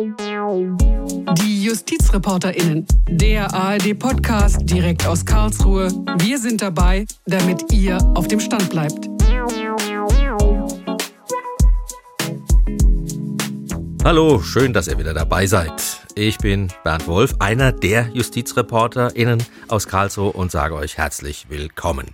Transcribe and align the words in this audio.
Die 0.00 1.62
JustizreporterInnen, 1.62 2.86
der 3.10 3.52
ARD-Podcast 3.52 4.60
direkt 4.62 5.06
aus 5.06 5.26
Karlsruhe. 5.26 5.88
Wir 6.20 6.38
sind 6.38 6.62
dabei, 6.62 7.04
damit 7.26 7.70
ihr 7.70 7.98
auf 8.14 8.26
dem 8.26 8.40
Stand 8.40 8.70
bleibt. 8.70 9.10
Hallo, 14.02 14.40
schön, 14.40 14.72
dass 14.72 14.88
ihr 14.88 14.98
wieder 14.98 15.12
dabei 15.12 15.44
seid. 15.44 16.00
Ich 16.14 16.38
bin 16.38 16.68
Bernd 16.82 17.06
Wolf, 17.06 17.34
einer 17.38 17.70
der 17.70 18.08
JustizreporterInnen 18.14 19.42
aus 19.68 19.86
Karlsruhe 19.86 20.32
und 20.32 20.50
sage 20.50 20.76
euch 20.76 20.96
herzlich 20.96 21.50
willkommen. 21.50 22.06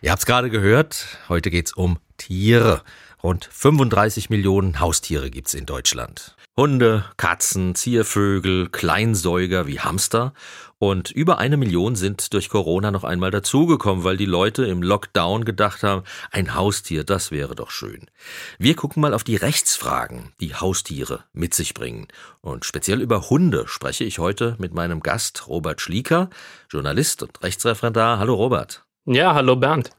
Ihr 0.00 0.12
habt 0.12 0.20
es 0.20 0.26
gerade 0.26 0.48
gehört, 0.48 1.18
heute 1.28 1.50
geht's 1.50 1.74
um 1.74 1.98
Tiere. 2.16 2.80
Rund 3.22 3.46
35 3.52 4.30
Millionen 4.30 4.80
Haustiere 4.80 5.28
gibt's 5.28 5.52
in 5.52 5.66
Deutschland. 5.66 6.34
Hunde, 6.56 7.04
Katzen, 7.16 7.74
Ziervögel, 7.74 8.68
Kleinsäuger 8.68 9.66
wie 9.66 9.80
Hamster 9.80 10.34
und 10.78 11.10
über 11.10 11.38
eine 11.38 11.56
Million 11.56 11.96
sind 11.96 12.32
durch 12.32 12.48
Corona 12.48 12.92
noch 12.92 13.02
einmal 13.02 13.32
dazugekommen, 13.32 14.04
weil 14.04 14.16
die 14.16 14.24
Leute 14.24 14.64
im 14.64 14.80
Lockdown 14.80 15.44
gedacht 15.44 15.82
haben, 15.82 16.04
ein 16.30 16.54
Haustier, 16.54 17.02
das 17.02 17.32
wäre 17.32 17.56
doch 17.56 17.72
schön. 17.72 18.08
Wir 18.56 18.76
gucken 18.76 19.00
mal 19.00 19.14
auf 19.14 19.24
die 19.24 19.34
Rechtsfragen, 19.34 20.32
die 20.38 20.54
Haustiere 20.54 21.24
mit 21.32 21.54
sich 21.54 21.74
bringen. 21.74 22.06
Und 22.40 22.64
speziell 22.64 23.00
über 23.00 23.30
Hunde 23.30 23.66
spreche 23.66 24.04
ich 24.04 24.20
heute 24.20 24.54
mit 24.60 24.74
meinem 24.74 25.00
Gast 25.00 25.48
Robert 25.48 25.80
Schlieker, 25.80 26.30
Journalist 26.70 27.24
und 27.24 27.42
Rechtsreferendar. 27.42 28.20
Hallo 28.20 28.34
Robert. 28.34 28.84
Ja, 29.06 29.34
hallo 29.34 29.56
Bernd. 29.56 29.90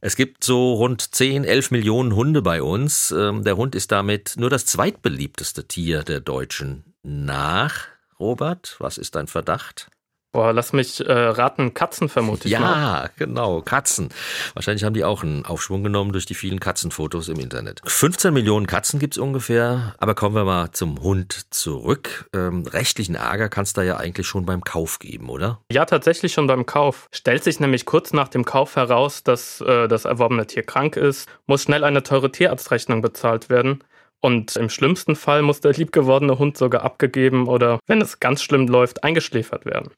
Es 0.00 0.14
gibt 0.14 0.44
so 0.44 0.74
rund 0.74 1.12
10, 1.12 1.42
11 1.42 1.72
Millionen 1.72 2.14
Hunde 2.14 2.40
bei 2.40 2.62
uns. 2.62 3.10
Ähm, 3.10 3.42
der 3.42 3.56
Hund 3.56 3.74
ist 3.74 3.90
damit 3.90 4.34
nur 4.36 4.48
das 4.48 4.64
zweitbeliebteste 4.64 5.66
Tier 5.66 6.04
der 6.04 6.20
Deutschen. 6.20 6.84
Nach, 7.02 7.88
Robert, 8.20 8.76
was 8.78 8.96
ist 8.96 9.16
dein 9.16 9.26
Verdacht? 9.26 9.90
Boah, 10.34 10.52
lass 10.52 10.72
mich 10.72 10.98
äh, 10.98 11.12
raten, 11.12 11.74
Katzen 11.74 12.08
vermute 12.08 12.48
ich 12.48 12.52
ja, 12.54 12.58
mal. 12.58 13.10
genau, 13.16 13.62
Katzen. 13.62 14.08
Wahrscheinlich 14.54 14.82
haben 14.82 14.94
die 14.94 15.04
auch 15.04 15.22
einen 15.22 15.46
Aufschwung 15.46 15.84
genommen 15.84 16.10
durch 16.10 16.26
die 16.26 16.34
vielen 16.34 16.58
Katzenfotos 16.58 17.28
im 17.28 17.38
Internet. 17.38 17.80
15 17.84 18.34
Millionen 18.34 18.66
Katzen 18.66 18.98
gibt's 18.98 19.16
ungefähr, 19.16 19.94
aber 19.98 20.16
kommen 20.16 20.34
wir 20.34 20.44
mal 20.44 20.72
zum 20.72 21.00
Hund 21.00 21.46
zurück. 21.54 22.28
Ähm, 22.34 22.66
rechtlichen 22.66 23.14
Ärger 23.14 23.48
kann 23.48 23.62
es 23.62 23.74
da 23.74 23.84
ja 23.84 23.98
eigentlich 23.98 24.26
schon 24.26 24.44
beim 24.44 24.64
Kauf 24.64 24.98
geben, 24.98 25.28
oder? 25.28 25.60
Ja, 25.70 25.84
tatsächlich 25.84 26.32
schon 26.32 26.48
beim 26.48 26.66
Kauf. 26.66 27.06
Stellt 27.12 27.44
sich 27.44 27.60
nämlich 27.60 27.86
kurz 27.86 28.12
nach 28.12 28.26
dem 28.26 28.44
Kauf 28.44 28.74
heraus, 28.74 29.22
dass 29.22 29.60
äh, 29.60 29.86
das 29.86 30.04
erworbene 30.04 30.48
Tier 30.48 30.64
krank 30.64 30.96
ist, 30.96 31.28
muss 31.46 31.62
schnell 31.62 31.84
eine 31.84 32.02
teure 32.02 32.32
Tierarztrechnung 32.32 33.02
bezahlt 33.02 33.50
werden. 33.50 33.84
Und 34.20 34.56
im 34.56 34.68
schlimmsten 34.68 35.14
Fall 35.14 35.42
muss 35.42 35.60
der 35.60 35.74
liebgewordene 35.74 36.40
Hund 36.40 36.56
sogar 36.56 36.82
abgegeben 36.82 37.46
oder, 37.46 37.78
wenn 37.86 38.00
es 38.00 38.18
ganz 38.18 38.42
schlimm 38.42 38.66
läuft, 38.66 39.04
eingeschläfert 39.04 39.64
werden. 39.64 39.92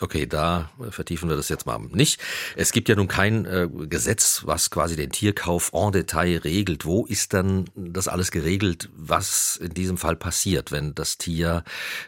Okay, 0.00 0.26
da 0.26 0.70
vertiefen 0.90 1.28
wir 1.28 1.36
das 1.36 1.48
jetzt 1.48 1.66
mal 1.66 1.78
nicht. 1.78 2.20
Es 2.56 2.72
gibt 2.72 2.88
ja 2.88 2.96
nun 2.96 3.08
kein 3.08 3.44
äh, 3.44 3.68
Gesetz, 3.86 4.42
was 4.46 4.70
quasi 4.70 4.96
den 4.96 5.10
Tierkauf 5.10 5.72
en 5.74 5.92
Detail 5.92 6.38
regelt. 6.38 6.86
Wo 6.86 7.04
ist 7.06 7.34
dann 7.34 7.66
das 7.74 8.08
alles 8.08 8.30
geregelt, 8.30 8.88
was 8.96 9.58
in 9.62 9.74
diesem 9.74 9.98
Fall 9.98 10.16
passiert, 10.16 10.72
wenn 10.72 10.94
das 10.94 11.18
Tier 11.18 11.64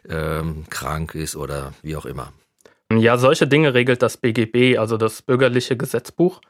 ähm, 0.09 0.65
krank 0.71 1.15
ist 1.15 1.37
oder 1.37 1.75
wie 1.83 1.97
auch 1.97 2.07
immer? 2.07 2.33
Ja, 2.99 3.17
solche 3.17 3.47
Dinge 3.47 3.75
regelt 3.75 4.03
das 4.03 4.17
BGB, 4.17 4.79
also 4.79 4.97
das 4.97 5.23
bürgerliche 5.23 5.77
Gesetzbuch. 5.77 6.41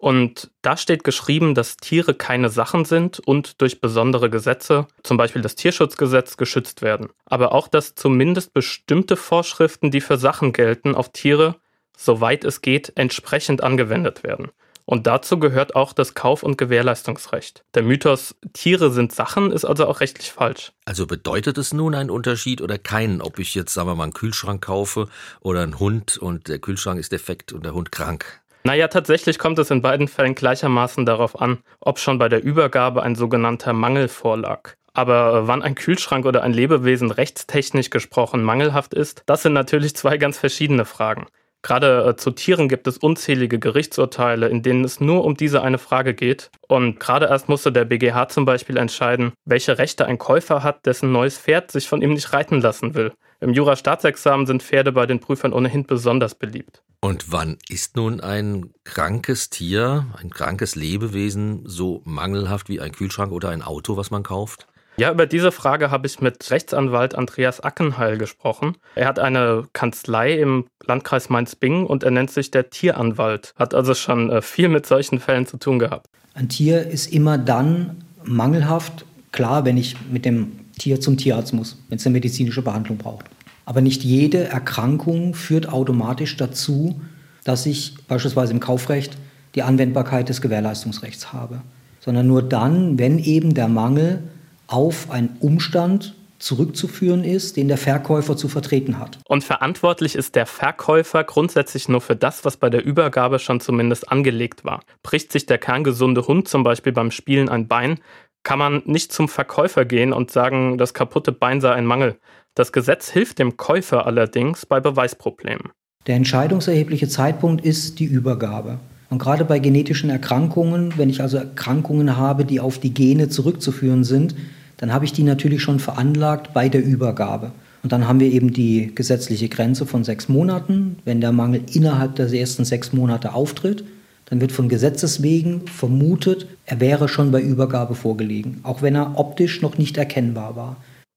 Und 0.00 0.50
da 0.62 0.78
steht 0.78 1.04
geschrieben, 1.04 1.54
dass 1.54 1.76
Tiere 1.76 2.14
keine 2.14 2.48
Sachen 2.48 2.86
sind 2.86 3.20
und 3.20 3.60
durch 3.60 3.82
besondere 3.82 4.30
Gesetze, 4.30 4.86
zum 5.02 5.18
Beispiel 5.18 5.42
das 5.42 5.56
Tierschutzgesetz, 5.56 6.38
geschützt 6.38 6.80
werden. 6.80 7.10
Aber 7.26 7.52
auch, 7.52 7.68
dass 7.68 7.96
zumindest 7.96 8.54
bestimmte 8.54 9.16
Vorschriften, 9.16 9.90
die 9.90 10.00
für 10.00 10.16
Sachen 10.16 10.54
gelten, 10.54 10.94
auf 10.94 11.10
Tiere, 11.10 11.56
soweit 11.94 12.44
es 12.44 12.62
geht, 12.62 12.92
entsprechend 12.94 13.62
angewendet 13.62 14.24
werden. 14.24 14.48
Und 14.86 15.06
dazu 15.06 15.38
gehört 15.38 15.76
auch 15.76 15.92
das 15.92 16.14
Kauf- 16.14 16.42
und 16.42 16.56
Gewährleistungsrecht. 16.56 17.62
Der 17.74 17.82
Mythos, 17.82 18.34
Tiere 18.54 18.90
sind 18.90 19.12
Sachen, 19.12 19.52
ist 19.52 19.66
also 19.66 19.86
auch 19.86 20.00
rechtlich 20.00 20.32
falsch. 20.32 20.72
Also 20.86 21.06
bedeutet 21.06 21.58
es 21.58 21.74
nun 21.74 21.94
einen 21.94 22.08
Unterschied 22.08 22.62
oder 22.62 22.78
keinen, 22.78 23.20
ob 23.20 23.38
ich 23.38 23.54
jetzt, 23.54 23.74
sagen 23.74 23.86
wir 23.86 23.94
mal, 23.96 24.04
einen 24.04 24.14
Kühlschrank 24.14 24.64
kaufe 24.64 25.08
oder 25.40 25.62
einen 25.62 25.78
Hund 25.78 26.16
und 26.16 26.48
der 26.48 26.58
Kühlschrank 26.58 26.98
ist 26.98 27.12
defekt 27.12 27.52
und 27.52 27.66
der 27.66 27.74
Hund 27.74 27.92
krank? 27.92 28.40
Naja, 28.62 28.88
tatsächlich 28.88 29.38
kommt 29.38 29.58
es 29.58 29.70
in 29.70 29.80
beiden 29.80 30.06
Fällen 30.06 30.34
gleichermaßen 30.34 31.06
darauf 31.06 31.40
an, 31.40 31.58
ob 31.80 31.98
schon 31.98 32.18
bei 32.18 32.28
der 32.28 32.42
Übergabe 32.42 33.02
ein 33.02 33.14
sogenannter 33.14 33.72
Mangel 33.72 34.08
vorlag. 34.08 34.74
Aber 34.92 35.34
äh, 35.34 35.48
wann 35.48 35.62
ein 35.62 35.74
Kühlschrank 35.74 36.26
oder 36.26 36.42
ein 36.42 36.52
Lebewesen 36.52 37.10
rechtstechnisch 37.10 37.90
gesprochen 37.90 38.42
mangelhaft 38.42 38.92
ist, 38.92 39.22
das 39.26 39.42
sind 39.42 39.52
natürlich 39.52 39.96
zwei 39.96 40.18
ganz 40.18 40.38
verschiedene 40.38 40.84
Fragen. 40.84 41.26
Gerade 41.62 42.08
äh, 42.08 42.16
zu 42.16 42.30
Tieren 42.30 42.68
gibt 42.68 42.86
es 42.86 42.98
unzählige 42.98 43.58
Gerichtsurteile, 43.58 44.48
in 44.48 44.62
denen 44.62 44.84
es 44.84 45.00
nur 45.00 45.24
um 45.24 45.36
diese 45.36 45.62
eine 45.62 45.78
Frage 45.78 46.14
geht. 46.14 46.50
Und 46.68 47.00
gerade 47.00 47.26
erst 47.26 47.48
musste 47.48 47.70
der 47.70 47.84
BGH 47.84 48.28
zum 48.28 48.44
Beispiel 48.44 48.76
entscheiden, 48.76 49.32
welche 49.44 49.78
Rechte 49.78 50.06
ein 50.06 50.18
Käufer 50.18 50.62
hat, 50.62 50.86
dessen 50.86 51.12
neues 51.12 51.38
Pferd 51.38 51.70
sich 51.70 51.88
von 51.88 52.02
ihm 52.02 52.14
nicht 52.14 52.32
reiten 52.32 52.60
lassen 52.60 52.94
will. 52.94 53.12
Im 53.40 53.52
Jura-Staatsexamen 53.52 54.46
sind 54.46 54.62
Pferde 54.62 54.92
bei 54.92 55.06
den 55.06 55.20
Prüfern 55.20 55.52
ohnehin 55.52 55.86
besonders 55.86 56.34
beliebt. 56.34 56.82
Und 57.02 57.32
wann 57.32 57.56
ist 57.70 57.96
nun 57.96 58.20
ein 58.20 58.70
krankes 58.84 59.48
Tier, 59.48 60.06
ein 60.20 60.28
krankes 60.28 60.76
Lebewesen 60.76 61.62
so 61.64 62.02
mangelhaft 62.04 62.68
wie 62.68 62.80
ein 62.80 62.92
Kühlschrank 62.92 63.32
oder 63.32 63.48
ein 63.48 63.62
Auto, 63.62 63.96
was 63.96 64.10
man 64.10 64.22
kauft? 64.22 64.66
Ja, 64.98 65.10
über 65.10 65.24
diese 65.26 65.50
Frage 65.50 65.90
habe 65.90 66.06
ich 66.06 66.20
mit 66.20 66.50
Rechtsanwalt 66.50 67.14
Andreas 67.14 67.60
Ackenheil 67.60 68.18
gesprochen. 68.18 68.76
Er 68.96 69.06
hat 69.06 69.18
eine 69.18 69.66
Kanzlei 69.72 70.34
im 70.34 70.66
Landkreis 70.84 71.30
Mainz-Bingen 71.30 71.86
und 71.86 72.02
er 72.02 72.10
nennt 72.10 72.30
sich 72.30 72.50
der 72.50 72.68
Tieranwalt. 72.68 73.54
Hat 73.56 73.72
also 73.72 73.94
schon 73.94 74.30
äh, 74.30 74.42
viel 74.42 74.68
mit 74.68 74.84
solchen 74.84 75.18
Fällen 75.18 75.46
zu 75.46 75.56
tun 75.56 75.78
gehabt. 75.78 76.06
Ein 76.34 76.50
Tier 76.50 76.86
ist 76.86 77.12
immer 77.14 77.38
dann 77.38 78.04
mangelhaft, 78.24 79.06
klar, 79.32 79.64
wenn 79.64 79.78
ich 79.78 79.96
mit 80.10 80.26
dem 80.26 80.52
Tier 80.78 81.00
zum 81.00 81.16
Tierarzt 81.16 81.54
muss, 81.54 81.78
wenn 81.88 81.96
es 81.96 82.04
eine 82.04 82.12
medizinische 82.12 82.60
Behandlung 82.60 82.98
braucht. 82.98 83.24
Aber 83.70 83.82
nicht 83.82 84.02
jede 84.02 84.48
Erkrankung 84.48 85.32
führt 85.32 85.68
automatisch 85.68 86.36
dazu, 86.36 87.00
dass 87.44 87.66
ich 87.66 87.94
beispielsweise 88.08 88.52
im 88.52 88.58
Kaufrecht 88.58 89.16
die 89.54 89.62
Anwendbarkeit 89.62 90.28
des 90.28 90.40
Gewährleistungsrechts 90.40 91.32
habe, 91.32 91.62
sondern 92.00 92.26
nur 92.26 92.42
dann, 92.42 92.98
wenn 92.98 93.20
eben 93.20 93.54
der 93.54 93.68
Mangel 93.68 94.24
auf 94.66 95.08
einen 95.12 95.36
Umstand 95.38 96.16
zurückzuführen 96.40 97.22
ist, 97.22 97.56
den 97.56 97.68
der 97.68 97.76
Verkäufer 97.76 98.36
zu 98.36 98.48
vertreten 98.48 98.98
hat. 98.98 99.20
Und 99.28 99.44
verantwortlich 99.44 100.16
ist 100.16 100.34
der 100.34 100.46
Verkäufer 100.46 101.22
grundsätzlich 101.22 101.88
nur 101.88 102.00
für 102.00 102.16
das, 102.16 102.44
was 102.44 102.56
bei 102.56 102.70
der 102.70 102.84
Übergabe 102.84 103.38
schon 103.38 103.60
zumindest 103.60 104.10
angelegt 104.10 104.64
war. 104.64 104.80
Bricht 105.04 105.30
sich 105.30 105.46
der 105.46 105.58
kerngesunde 105.58 106.26
Hund 106.26 106.48
zum 106.48 106.64
Beispiel 106.64 106.92
beim 106.92 107.12
Spielen 107.12 107.48
ein 107.48 107.68
Bein, 107.68 108.00
kann 108.42 108.58
man 108.58 108.82
nicht 108.86 109.12
zum 109.12 109.28
Verkäufer 109.28 109.84
gehen 109.84 110.12
und 110.12 110.30
sagen, 110.30 110.78
das 110.78 110.94
kaputte 110.94 111.32
Bein 111.32 111.60
sei 111.60 111.72
ein 111.72 111.86
Mangel. 111.86 112.16
Das 112.54 112.72
Gesetz 112.72 113.10
hilft 113.10 113.38
dem 113.38 113.56
Käufer 113.56 114.06
allerdings 114.06 114.66
bei 114.66 114.80
Beweisproblemen. 114.80 115.70
Der 116.06 116.16
entscheidungserhebliche 116.16 117.08
Zeitpunkt 117.08 117.64
ist 117.64 117.98
die 117.98 118.06
Übergabe. 118.06 118.78
Und 119.10 119.18
gerade 119.18 119.44
bei 119.44 119.58
genetischen 119.58 120.08
Erkrankungen, 120.08 120.96
wenn 120.96 121.10
ich 121.10 121.20
also 121.20 121.36
Erkrankungen 121.36 122.16
habe, 122.16 122.44
die 122.44 122.60
auf 122.60 122.78
die 122.78 122.94
Gene 122.94 123.28
zurückzuführen 123.28 124.04
sind, 124.04 124.34
dann 124.78 124.92
habe 124.92 125.04
ich 125.04 125.12
die 125.12 125.24
natürlich 125.24 125.62
schon 125.62 125.78
veranlagt 125.78 126.54
bei 126.54 126.68
der 126.68 126.82
Übergabe. 126.82 127.52
Und 127.82 127.92
dann 127.92 128.06
haben 128.06 128.20
wir 128.20 128.30
eben 128.30 128.52
die 128.52 128.94
gesetzliche 128.94 129.48
Grenze 129.48 129.84
von 129.84 130.04
sechs 130.04 130.28
Monaten. 130.28 130.98
Wenn 131.04 131.20
der 131.20 131.32
Mangel 131.32 131.62
innerhalb 131.72 132.16
der 132.16 132.32
ersten 132.32 132.64
sechs 132.64 132.92
Monate 132.92 133.34
auftritt, 133.34 133.84
dann 134.30 134.40
wird 134.40 134.52
von 134.52 134.68
Gesetzes 134.68 135.22
wegen 135.22 135.66
vermutet, 135.66 136.46
er 136.64 136.80
wäre 136.80 137.08
schon 137.08 137.32
bei 137.32 137.40
Übergabe 137.40 137.94
vorgelegen, 137.94 138.60
auch 138.62 138.80
wenn 138.80 138.94
er 138.94 139.18
optisch 139.18 139.60
noch 139.60 139.76
nicht 139.76 139.98
erkennbar 139.98 140.56
war. 140.56 140.76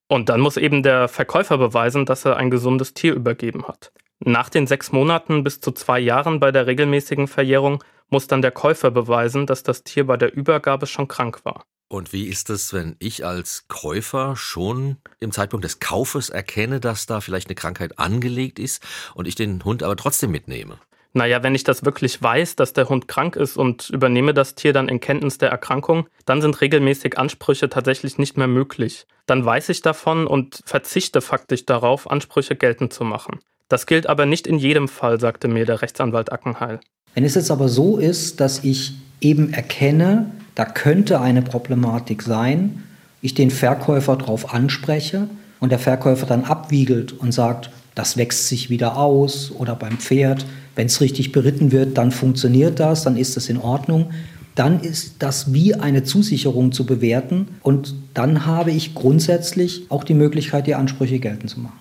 Und 0.10 0.30
dann 0.30 0.42
muss 0.42 0.58
eben 0.58 0.84
der 0.84 1.08
Verkäufer 1.08 1.58
beweisen, 1.58 2.06
dass 2.06 2.26
er 2.26 2.38
ein 2.38 2.52
gesundes 2.52 2.94
Tier 2.94 3.14
übergeben 3.14 3.68
hat. 3.68 3.92
Nach 4.20 4.50
den 4.50 4.68
sechs 4.68 4.92
Monaten 4.92 5.44
bis 5.44 5.60
zu 5.60 5.72
zwei 5.72 6.00
Jahren 6.00 6.40
bei 6.40 6.52
der 6.52 6.68
regelmäßigen 6.68 7.28
Verjährung 7.28 7.84
muss 8.10 8.28
dann 8.28 8.42
der 8.42 8.52
Käufer 8.52 8.92
beweisen, 8.92 9.46
dass 9.46 9.64
das 9.64 9.84
Tier 9.84 10.06
bei 10.06 10.18
der 10.18 10.34
Übergabe 10.34 10.88
schon 10.88 11.08
krank 11.08 11.46
war. 11.46 11.64
Und 11.90 12.14
wie 12.14 12.26
ist 12.26 12.50
es, 12.50 12.74
wenn 12.74 12.96
ich 13.00 13.26
als 13.26 13.66
Käufer 13.68 14.36
schon 14.36 14.98
im 15.20 15.32
Zeitpunkt 15.32 15.64
des 15.64 15.80
Kaufes 15.80 16.30
erkenne, 16.30 16.80
dass 16.80 17.06
da 17.06 17.22
vielleicht 17.22 17.50
eine 17.50 17.56
Krankheit 17.56 18.00
angelegt 18.00 18.58
ist 18.58 18.84
und 19.14 19.28
ich 19.28 19.36
den 19.36 19.64
Hund 19.64 19.84
aber 19.84 19.96
trotzdem 19.96 20.32
mitnehme? 20.32 20.80
Naja, 21.15 21.44
wenn 21.44 21.54
ich 21.54 21.63
das 21.63 21.86
wirklich 21.86 22.21
weiß, 22.21 22.56
dass 22.56 22.74
der 22.74 22.89
Hund 22.89 23.07
krank 23.07 23.36
ist 23.36 23.56
und 23.56 23.89
übernehme 23.92 24.33
das 24.33 24.56
Tier 24.56 24.74
dann 24.74 24.89
in 24.89 25.00
Kenntnis 25.00 25.38
der 25.38 25.50
Erkrankung, 25.50 26.07
dann 26.25 26.42
sind 26.42 26.60
regelmäßig 26.60 27.19
Ansprüche 27.19 27.69
tatsächlich 27.69 28.18
nicht 28.18 28.36
mehr 28.36 28.48
möglich. 28.48 29.06
Dann 29.27 29.45
weiß 29.45 29.69
ich 29.69 29.83
davon 29.83 30.25
und 30.25 30.62
verzichte 30.65 31.21
faktisch 31.21 31.65
darauf, 31.68 32.10
Ansprüche 32.10 32.56
geltend 32.56 32.94
zu 32.94 33.04
machen. 33.04 33.39
Das 33.69 33.86
gilt 33.86 34.07
aber 34.07 34.25
nicht 34.25 34.48
in 34.48 34.57
jedem 34.57 34.88
Fall, 34.88 35.19
sagte 35.19 35.48
mir 35.48 35.65
der 35.65 35.83
Rechtsanwalt 35.83 36.31
Ackenheil. 36.31 36.80
Wenn 37.13 37.24
es 37.24 37.36
jetzt 37.36 37.51
aber 37.51 37.69
so 37.69 37.98
ist, 37.98 38.39
dass 38.39 38.63
ich 38.63 38.94
eben 39.21 39.54
erkenne, 39.54 40.31
da 40.56 40.65
könnte 40.65 41.21
eine 41.21 41.44
Problematik 41.44 42.24
sein, 42.24 42.83
ich 43.21 43.36
den 43.36 43.51
Verkäufer 43.51 44.18
darauf 44.18 44.54
anspreche 44.54 45.30
und 45.60 45.71
der 45.71 45.80
Verkäufer 45.80 46.25
dann 46.25 46.44
abwiegelt 46.44 47.13
und 47.13 47.31
sagt, 47.31 47.69
das 47.95 48.18
wächst 48.18 48.48
sich 48.48 48.69
wieder 48.69 48.98
aus 48.98 49.51
oder 49.51 49.75
beim 49.75 49.98
Pferd, 49.98 50.45
wenn 50.75 50.88
es 50.88 51.01
richtig 51.01 51.31
beritten 51.31 51.72
wird, 51.72 51.98
dann 51.98 52.12
funktioniert 52.12 52.80
das, 52.80 53.04
dann 53.04 53.18
ist 53.18 53.38
das 53.38 53.50
in 53.50 53.57
Ordnung. 53.57 54.12
Dann 54.56 54.80
ist 54.80 55.16
das 55.19 55.51
wie 55.54 55.74
eine 55.74 56.04
Zusicherung 56.04 56.72
zu 56.72 56.86
bewerten 56.86 57.48
und 57.63 57.95
dann 58.13 58.45
habe 58.45 58.72
ich 58.72 58.94
grundsätzlich 58.94 59.88
auch 59.90 60.04
die 60.04 60.13
Möglichkeit, 60.13 60.68
die 60.68 60.75
Ansprüche 60.75 61.19
geltend 61.19 61.50
zu 61.50 61.60
machen. 61.60 61.80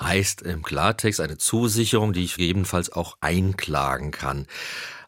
Heißt 0.00 0.42
im 0.42 0.62
Klartext 0.62 1.20
eine 1.20 1.38
Zusicherung, 1.38 2.12
die 2.12 2.24
ich 2.24 2.36
gegebenenfalls 2.36 2.90
auch 2.90 3.16
einklagen 3.20 4.10
kann. 4.10 4.46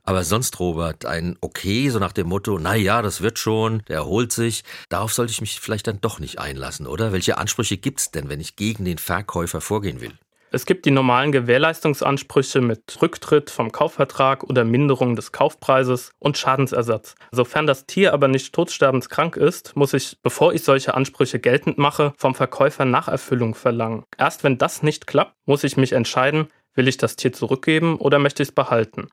Aber 0.04 0.22
sonst, 0.22 0.60
Robert, 0.60 1.04
ein 1.04 1.36
Okay, 1.40 1.88
so 1.90 1.98
nach 1.98 2.12
dem 2.12 2.28
Motto, 2.28 2.58
na 2.60 2.76
ja, 2.76 3.02
das 3.02 3.22
wird 3.22 3.40
schon, 3.40 3.82
der 3.88 3.96
erholt 3.96 4.30
sich, 4.30 4.62
darauf 4.88 5.12
sollte 5.12 5.32
ich 5.32 5.40
mich 5.40 5.58
vielleicht 5.58 5.88
dann 5.88 6.00
doch 6.00 6.20
nicht 6.20 6.38
einlassen, 6.38 6.86
oder? 6.86 7.12
Welche 7.12 7.38
Ansprüche 7.38 7.76
gibt's 7.76 8.12
denn, 8.12 8.28
wenn 8.28 8.40
ich 8.40 8.54
gegen 8.54 8.84
den 8.84 8.98
Verkäufer 8.98 9.60
vorgehen 9.60 10.00
will? 10.00 10.12
Es 10.52 10.64
gibt 10.64 10.86
die 10.86 10.92
normalen 10.92 11.32
Gewährleistungsansprüche 11.32 12.60
mit 12.60 12.98
Rücktritt 13.02 13.50
vom 13.50 13.72
Kaufvertrag 13.72 14.44
oder 14.44 14.64
Minderung 14.64 15.16
des 15.16 15.32
Kaufpreises 15.32 16.12
und 16.18 16.38
Schadensersatz. 16.38 17.16
Sofern 17.32 17.66
das 17.66 17.86
Tier 17.86 18.12
aber 18.12 18.28
nicht 18.28 18.54
todsterbenskrank 18.54 19.36
ist, 19.36 19.74
muss 19.74 19.92
ich, 19.92 20.18
bevor 20.22 20.54
ich 20.54 20.62
solche 20.62 20.94
Ansprüche 20.94 21.40
geltend 21.40 21.78
mache, 21.78 22.12
vom 22.16 22.34
Verkäufer 22.34 22.84
Nacherfüllung 22.84 23.54
verlangen. 23.54 24.04
Erst 24.16 24.44
wenn 24.44 24.56
das 24.56 24.82
nicht 24.82 25.06
klappt, 25.06 25.34
muss 25.46 25.64
ich 25.64 25.76
mich 25.76 25.92
entscheiden, 25.92 26.48
will 26.74 26.86
ich 26.86 26.96
das 26.96 27.16
Tier 27.16 27.32
zurückgeben 27.32 27.96
oder 27.96 28.18
möchte 28.18 28.42
ich 28.42 28.50
es 28.50 28.54
behalten. 28.54 29.08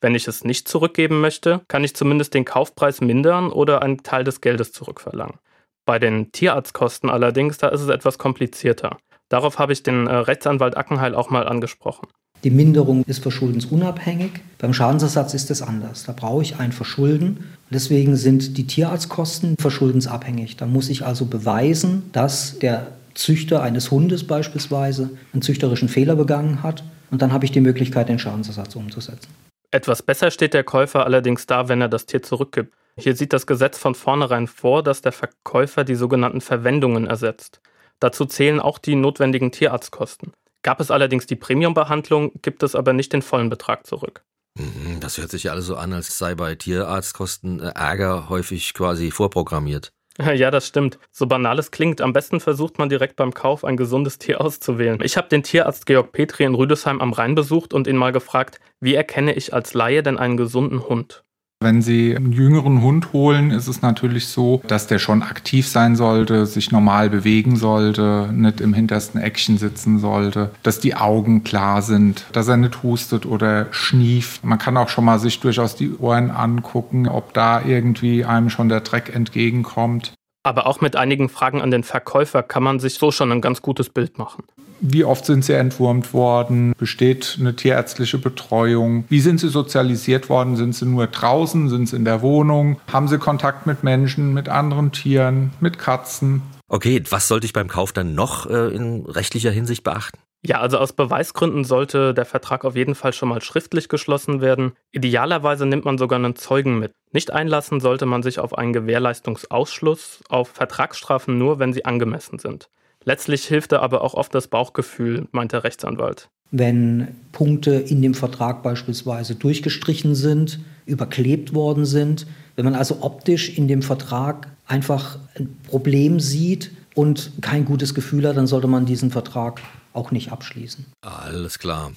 Wenn 0.00 0.16
ich 0.16 0.26
es 0.26 0.42
nicht 0.42 0.66
zurückgeben 0.66 1.20
möchte, 1.20 1.60
kann 1.68 1.84
ich 1.84 1.94
zumindest 1.94 2.34
den 2.34 2.44
Kaufpreis 2.44 3.00
mindern 3.00 3.52
oder 3.52 3.82
einen 3.82 4.02
Teil 4.02 4.24
des 4.24 4.40
Geldes 4.40 4.72
zurückverlangen. 4.72 5.38
Bei 5.84 6.00
den 6.00 6.32
Tierarztkosten 6.32 7.08
allerdings, 7.08 7.58
da 7.58 7.68
ist 7.68 7.82
es 7.82 7.88
etwas 7.88 8.18
komplizierter. 8.18 8.98
Darauf 9.32 9.58
habe 9.58 9.72
ich 9.72 9.82
den 9.82 10.06
äh, 10.08 10.14
Rechtsanwalt 10.14 10.76
Ackenheil 10.76 11.14
auch 11.14 11.30
mal 11.30 11.48
angesprochen. 11.48 12.06
Die 12.44 12.50
Minderung 12.50 13.02
ist 13.06 13.22
verschuldensunabhängig. 13.22 14.32
Beim 14.58 14.74
Schadensersatz 14.74 15.32
ist 15.32 15.50
es 15.50 15.62
anders. 15.62 16.04
Da 16.04 16.12
brauche 16.12 16.42
ich 16.42 16.56
ein 16.56 16.70
Verschulden. 16.70 17.48
Deswegen 17.70 18.16
sind 18.16 18.58
die 18.58 18.66
Tierarztkosten 18.66 19.56
verschuldensabhängig. 19.58 20.58
Da 20.58 20.66
muss 20.66 20.90
ich 20.90 21.06
also 21.06 21.24
beweisen, 21.24 22.10
dass 22.12 22.58
der 22.58 22.88
Züchter 23.14 23.62
eines 23.62 23.90
Hundes 23.90 24.26
beispielsweise 24.26 25.08
einen 25.32 25.40
züchterischen 25.40 25.88
Fehler 25.88 26.14
begangen 26.14 26.62
hat. 26.62 26.84
Und 27.10 27.22
dann 27.22 27.32
habe 27.32 27.46
ich 27.46 27.52
die 27.52 27.62
Möglichkeit, 27.62 28.10
den 28.10 28.18
Schadensersatz 28.18 28.76
umzusetzen. 28.76 29.30
Etwas 29.70 30.02
besser 30.02 30.30
steht 30.30 30.52
der 30.52 30.64
Käufer 30.64 31.06
allerdings 31.06 31.46
da, 31.46 31.70
wenn 31.70 31.80
er 31.80 31.88
das 31.88 32.04
Tier 32.04 32.22
zurückgibt. 32.22 32.74
Hier 32.98 33.16
sieht 33.16 33.32
das 33.32 33.46
Gesetz 33.46 33.78
von 33.78 33.94
vornherein 33.94 34.46
vor, 34.46 34.82
dass 34.82 35.00
der 35.00 35.12
Verkäufer 35.12 35.84
die 35.84 35.94
sogenannten 35.94 36.42
Verwendungen 36.42 37.06
ersetzt. 37.06 37.62
Dazu 38.02 38.24
zählen 38.24 38.58
auch 38.58 38.78
die 38.78 38.96
notwendigen 38.96 39.52
Tierarztkosten. 39.52 40.32
Gab 40.62 40.80
es 40.80 40.90
allerdings 40.90 41.26
die 41.26 41.36
Premiumbehandlung, 41.36 42.32
gibt 42.42 42.64
es 42.64 42.74
aber 42.74 42.92
nicht 42.92 43.12
den 43.12 43.22
vollen 43.22 43.48
Betrag 43.48 43.86
zurück. 43.86 44.24
Mhm, 44.58 44.98
das 44.98 45.18
hört 45.18 45.30
sich 45.30 45.44
ja 45.44 45.52
alles 45.52 45.66
so 45.66 45.76
an, 45.76 45.92
als 45.92 46.18
sei 46.18 46.34
bei 46.34 46.56
Tierarztkosten 46.56 47.60
äh, 47.60 47.72
Ärger 47.76 48.28
häufig 48.28 48.74
quasi 48.74 49.10
vorprogrammiert. 49.10 49.92
Ja, 50.34 50.50
das 50.50 50.66
stimmt. 50.66 50.98
So 51.10 51.26
banal 51.26 51.58
es 51.58 51.70
klingt, 51.70 52.02
am 52.02 52.12
besten 52.12 52.38
versucht 52.38 52.78
man 52.78 52.90
direkt 52.90 53.16
beim 53.16 53.32
Kauf 53.32 53.64
ein 53.64 53.78
gesundes 53.78 54.18
Tier 54.18 54.42
auszuwählen. 54.42 55.00
Ich 55.02 55.16
habe 55.16 55.28
den 55.28 55.42
Tierarzt 55.42 55.86
Georg 55.86 56.12
Petri 56.12 56.44
in 56.44 56.54
Rüdesheim 56.54 57.00
am 57.00 57.14
Rhein 57.14 57.34
besucht 57.34 57.72
und 57.72 57.86
ihn 57.86 57.96
mal 57.96 58.12
gefragt, 58.12 58.60
wie 58.78 58.94
erkenne 58.94 59.32
ich 59.32 59.54
als 59.54 59.72
Laie 59.72 60.02
denn 60.02 60.18
einen 60.18 60.36
gesunden 60.36 60.86
Hund? 60.86 61.24
Wenn 61.62 61.82
Sie 61.82 62.16
einen 62.16 62.32
jüngeren 62.32 62.82
Hund 62.82 63.12
holen, 63.12 63.50
ist 63.50 63.68
es 63.68 63.82
natürlich 63.82 64.26
so, 64.26 64.62
dass 64.66 64.86
der 64.86 64.98
schon 64.98 65.22
aktiv 65.22 65.68
sein 65.68 65.96
sollte, 65.96 66.46
sich 66.46 66.72
normal 66.72 67.08
bewegen 67.10 67.56
sollte, 67.56 68.28
nicht 68.32 68.60
im 68.60 68.74
hintersten 68.74 69.20
Eckchen 69.20 69.58
sitzen 69.58 69.98
sollte, 69.98 70.50
dass 70.62 70.80
die 70.80 70.94
Augen 70.94 71.44
klar 71.44 71.82
sind, 71.82 72.26
dass 72.32 72.48
er 72.48 72.56
nicht 72.56 72.82
hustet 72.82 73.26
oder 73.26 73.66
schnieft. 73.70 74.44
Man 74.44 74.58
kann 74.58 74.76
auch 74.76 74.88
schon 74.88 75.04
mal 75.04 75.18
sich 75.18 75.40
durchaus 75.40 75.76
die 75.76 75.96
Ohren 75.96 76.30
angucken, 76.30 77.08
ob 77.08 77.32
da 77.32 77.62
irgendwie 77.64 78.24
einem 78.24 78.50
schon 78.50 78.68
der 78.68 78.80
Dreck 78.80 79.14
entgegenkommt. 79.14 80.14
Aber 80.44 80.66
auch 80.66 80.80
mit 80.80 80.96
einigen 80.96 81.28
Fragen 81.28 81.62
an 81.62 81.70
den 81.70 81.84
Verkäufer 81.84 82.42
kann 82.42 82.64
man 82.64 82.80
sich 82.80 82.94
so 82.94 83.12
schon 83.12 83.30
ein 83.30 83.40
ganz 83.40 83.62
gutes 83.62 83.90
Bild 83.90 84.18
machen. 84.18 84.42
Wie 84.84 85.04
oft 85.04 85.24
sind 85.24 85.44
sie 85.44 85.52
entwurmt 85.52 86.12
worden? 86.12 86.74
Besteht 86.76 87.36
eine 87.38 87.54
tierärztliche 87.54 88.18
Betreuung? 88.18 89.04
Wie 89.08 89.20
sind 89.20 89.38
sie 89.38 89.48
sozialisiert 89.48 90.28
worden? 90.28 90.56
Sind 90.56 90.74
sie 90.74 90.86
nur 90.86 91.06
draußen? 91.06 91.68
Sind 91.68 91.88
sie 91.88 91.94
in 91.94 92.04
der 92.04 92.20
Wohnung? 92.20 92.80
Haben 92.92 93.06
sie 93.06 93.18
Kontakt 93.18 93.64
mit 93.64 93.84
Menschen, 93.84 94.34
mit 94.34 94.48
anderen 94.48 94.90
Tieren, 94.90 95.52
mit 95.60 95.78
Katzen? 95.78 96.42
Okay, 96.66 97.00
was 97.10 97.28
sollte 97.28 97.46
ich 97.46 97.52
beim 97.52 97.68
Kauf 97.68 97.92
dann 97.92 98.16
noch 98.16 98.50
äh, 98.50 98.74
in 98.74 99.06
rechtlicher 99.06 99.52
Hinsicht 99.52 99.84
beachten? 99.84 100.18
Ja, 100.44 100.58
also 100.60 100.78
aus 100.78 100.92
Beweisgründen 100.92 101.62
sollte 101.62 102.12
der 102.12 102.24
Vertrag 102.24 102.64
auf 102.64 102.74
jeden 102.74 102.96
Fall 102.96 103.12
schon 103.12 103.28
mal 103.28 103.40
schriftlich 103.40 103.88
geschlossen 103.88 104.40
werden. 104.40 104.72
Idealerweise 104.90 105.64
nimmt 105.64 105.84
man 105.84 105.96
sogar 105.96 106.18
einen 106.18 106.34
Zeugen 106.34 106.80
mit. 106.80 106.90
Nicht 107.12 107.30
einlassen 107.30 107.78
sollte 107.78 108.06
man 108.06 108.24
sich 108.24 108.40
auf 108.40 108.58
einen 108.58 108.72
Gewährleistungsausschluss, 108.72 110.24
auf 110.28 110.48
Vertragsstrafen 110.48 111.38
nur, 111.38 111.60
wenn 111.60 111.72
sie 111.72 111.84
angemessen 111.84 112.40
sind. 112.40 112.68
Letztlich 113.04 113.44
hilft 113.44 113.72
da 113.72 113.80
aber 113.80 114.02
auch 114.02 114.14
oft 114.14 114.34
das 114.34 114.48
Bauchgefühl, 114.48 115.26
meint 115.32 115.52
der 115.52 115.64
Rechtsanwalt. 115.64 116.28
Wenn 116.50 117.08
Punkte 117.32 117.72
in 117.72 118.02
dem 118.02 118.14
Vertrag 118.14 118.62
beispielsweise 118.62 119.34
durchgestrichen 119.34 120.14
sind, 120.14 120.60
überklebt 120.84 121.54
worden 121.54 121.84
sind, 121.84 122.26
wenn 122.56 122.64
man 122.64 122.74
also 122.74 122.98
optisch 123.00 123.56
in 123.56 123.68
dem 123.68 123.82
Vertrag 123.82 124.48
einfach 124.66 125.18
ein 125.34 125.56
Problem 125.68 126.20
sieht 126.20 126.70
und 126.94 127.32
kein 127.40 127.64
gutes 127.64 127.94
Gefühl 127.94 128.28
hat, 128.28 128.36
dann 128.36 128.46
sollte 128.46 128.66
man 128.66 128.84
diesen 128.84 129.10
Vertrag 129.10 129.62
auch 129.94 130.10
nicht 130.10 130.32
abschließen. 130.32 130.86
Alles 131.00 131.58
klar. 131.58 131.92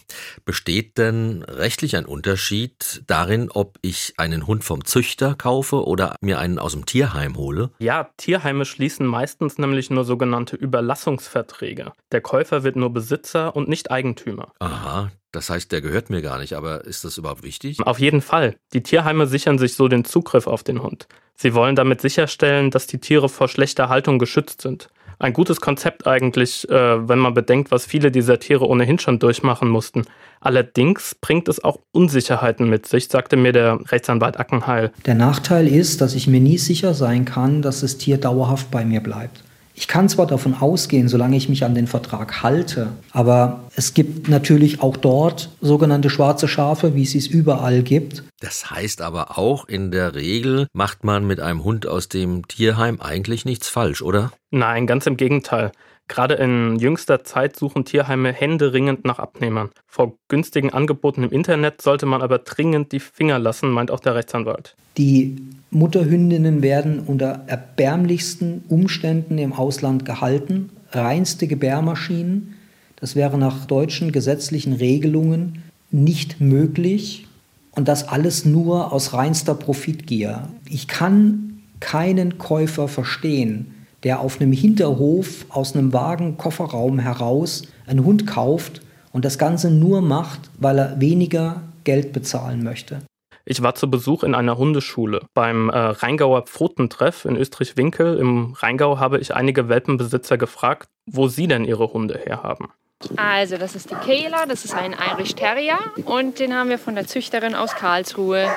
Besteht 0.46 0.98
denn 0.98 1.44
rechtlich 1.44 1.96
ein 1.96 2.06
Unterschied 2.06 3.04
darin, 3.08 3.50
ob 3.52 3.78
ich 3.82 4.14
einen 4.18 4.48
Hund 4.48 4.64
vom 4.64 4.86
Züchter 4.86 5.36
kaufe 5.36 5.86
oder 5.86 6.16
mir 6.22 6.40
einen 6.40 6.60
aus 6.60 6.74
dem 6.74 6.86
Tierheim 6.86 7.38
hole? 7.38 7.72
Ja, 7.80 8.10
Tierheime 8.18 8.66
schließen 8.66 9.06
meistens 9.06 9.58
nämlich 9.58 9.90
nur 9.90 10.06
sogenannte 10.06 10.56
Überlassungsverträge. 10.56 11.94
Der 12.12 12.22
Käufer 12.22 12.64
wird 12.64 12.76
nur 12.76 12.92
Besitzer 12.92 13.56
und 13.56 13.70
nicht 13.70 13.92
Eigentümer. 13.92 14.52
Aha, 14.60 15.12
das 15.32 15.50
heißt, 15.50 15.72
der 15.72 15.82
gehört 15.82 16.10
mir 16.10 16.22
gar 16.22 16.40
nicht, 16.40 16.54
aber 16.54 16.86
ist 16.86 17.04
das 17.04 17.18
überhaupt 17.18 17.44
wichtig? 17.44 17.80
Auf 17.86 18.00
jeden 18.00 18.22
Fall. 18.22 18.56
Die 18.74 18.84
Tierheime 18.84 19.28
sichern 19.28 19.58
sich 19.58 19.76
so 19.76 19.88
den 19.88 20.06
Zugriff 20.06 20.48
auf 20.48 20.64
den 20.64 20.82
Hund. 20.82 21.08
Sie 21.36 21.54
wollen 21.54 21.76
damit 21.76 22.00
sicherstellen, 22.00 22.72
dass 22.72 22.88
die 22.88 23.00
Tiere 23.00 23.28
vor 23.28 23.50
schlechter 23.50 23.90
Haltung 23.90 24.20
geschützt 24.20 24.62
sind 24.62 24.90
ein 25.20 25.34
gutes 25.34 25.62
Konzept 25.62 26.08
eigentlich, 26.08 26.70
äh, 26.70 27.08
wenn 27.08 27.20
man 27.20 27.34
bedenkt, 27.34 27.72
was 27.72 27.86
viele 27.86 28.12
dieser 28.12 28.40
Tiere 28.40 28.68
ohnehin 28.68 29.00
schon 29.00 29.20
durchmachen 29.20 29.70
mussten. 29.70 30.06
Allerdings 30.40 31.16
bringt 31.16 31.48
es 31.48 31.64
auch 31.64 31.80
Unsicherheiten 31.92 32.70
mit 32.70 32.88
sich, 32.88 33.08
sagte 33.08 33.38
mir 33.38 33.52
der 33.52 33.80
Rechtsanwalt 33.92 34.40
Ackenheil. 34.40 34.92
Der 35.06 35.16
Nachteil 35.16 35.68
ist, 35.68 36.02
dass 36.02 36.16
ich 36.16 36.28
mir 36.28 36.40
nie 36.40 36.58
sicher 36.58 36.94
sein 36.94 37.26
kann, 37.26 37.62
dass 37.62 37.82
das 37.82 37.98
Tier 37.98 38.18
dauerhaft 38.18 38.72
bei 38.72 38.86
mir 38.86 39.02
bleibt. 39.02 39.44
Ich 39.78 39.90
kann 39.90 40.08
zwar 40.08 40.26
davon 40.26 40.54
ausgehen, 40.54 41.10
solange 41.10 41.36
ich 41.36 41.50
mich 41.50 41.66
an 41.66 41.76
den 41.76 41.88
Vertrag 41.88 42.42
halte, 42.42 42.94
aber 43.12 43.66
es 43.76 43.94
gibt 43.94 44.30
natürlich 44.30 44.82
auch 44.82 44.96
dort 44.96 45.50
sogenannte 45.60 46.10
schwarze 46.10 46.48
Schafe, 46.48 46.96
wie 46.96 47.04
es 47.04 47.14
es 47.14 47.28
überall 47.28 47.84
gibt. 47.84 48.24
Das 48.40 48.72
heißt 48.72 49.02
aber 49.02 49.38
auch, 49.38 49.68
in 49.68 49.92
der 49.92 50.16
Regel 50.16 50.68
macht 50.72 51.04
man 51.04 51.28
mit 51.28 51.42
einem 51.42 51.66
Hund 51.66 51.88
aus 51.88 52.08
dem 52.08 52.48
Tierheim 52.48 53.02
eigentlich 53.02 53.44
nichts 53.44 53.68
falsch, 53.68 54.02
oder? 54.02 54.32
Nein, 54.50 54.88
ganz 54.88 55.08
im 55.08 55.18
Gegenteil. 55.18 55.74
Gerade 56.08 56.36
in 56.36 56.78
jüngster 56.78 57.24
Zeit 57.24 57.56
suchen 57.56 57.84
Tierheime 57.84 58.32
händeringend 58.32 59.06
nach 59.06 59.18
Abnehmern. 59.18 59.70
Vor 59.88 60.14
günstigen 60.28 60.72
Angeboten 60.72 61.24
im 61.24 61.32
Internet 61.32 61.82
sollte 61.82 62.06
man 62.06 62.22
aber 62.22 62.40
dringend 62.40 62.92
die 62.92 63.00
Finger 63.00 63.40
lassen, 63.40 63.72
meint 63.72 63.90
auch 63.90 64.00
der 64.00 64.16
Rechtsanwalt. 64.16 64.76
Die 64.98 65.38
Mutterhündinnen 65.72 66.62
werden 66.62 67.00
unter 67.00 67.44
erbärmlichsten 67.48 68.64
Umständen 68.70 69.38
im 69.38 69.54
Ausland 69.54 70.06
gehalten. 70.06 70.70
Reinste 70.92 71.48
Gebärmaschinen. 71.48 72.56
Das 72.98 73.16
wäre 73.16 73.38
nach 73.38 73.66
deutschen 73.66 74.12
gesetzlichen 74.12 74.74
Regelungen 74.74 75.64
nicht 75.92 76.40
möglich. 76.40 77.28
Und 77.72 77.88
das 77.88 78.08
alles 78.08 78.46
nur 78.46 78.94
aus 78.94 79.14
reinster 79.14 79.56
Profitgier. 79.56 80.48
Ich 80.70 80.88
kann 80.88 81.64
keinen 81.82 82.38
Käufer 82.38 82.88
verstehen, 82.88 83.76
der 84.04 84.20
auf 84.20 84.40
einem 84.40 84.52
Hinterhof 84.52 85.46
aus 85.50 85.76
einem 85.76 85.94
Wagen-Kofferraum 85.94 87.00
heraus 87.00 87.64
einen 87.88 88.04
Hund 88.04 88.28
kauft 88.28 88.82
und 89.12 89.26
das 89.26 89.38
Ganze 89.38 89.72
nur 89.72 90.02
macht, 90.02 90.42
weil 90.58 90.78
er 90.78 91.02
weniger 91.02 91.62
Geld 91.84 92.14
bezahlen 92.14 92.64
möchte. 92.64 93.02
Ich 93.48 93.62
war 93.62 93.76
zu 93.76 93.90
Besuch 93.90 94.24
in 94.24 94.34
einer 94.34 94.58
Hundeschule. 94.58 95.22
Beim 95.36 95.70
äh, 95.70 95.78
Rheingauer 95.78 96.42
Pfotentreff 96.44 97.26
in 97.26 97.36
Österreich-Winkel 97.36 98.18
im 98.18 98.54
Rheingau 98.54 99.00
habe 99.00 99.20
ich 99.20 99.36
einige 99.36 99.70
Welpenbesitzer 99.70 100.38
gefragt, 100.40 100.90
wo 101.06 101.28
sie 101.28 101.48
denn 101.48 101.64
ihre 101.64 101.94
Hunde 101.94 102.18
herhaben. 102.18 102.70
Also, 103.18 103.58
das 103.58 103.76
ist 103.76 103.92
die 103.92 103.96
Kehler, 103.96 104.46
das 104.48 104.66
ist 104.66 104.74
ein 104.74 104.94
Irish 104.94 105.36
Terrier 105.36 105.78
und 106.06 106.40
den 106.40 106.56
haben 106.56 106.70
wir 106.70 106.80
von 106.80 106.96
der 106.96 107.06
Züchterin 107.06 107.54
aus 107.54 107.76
Karlsruhe. 107.76 108.48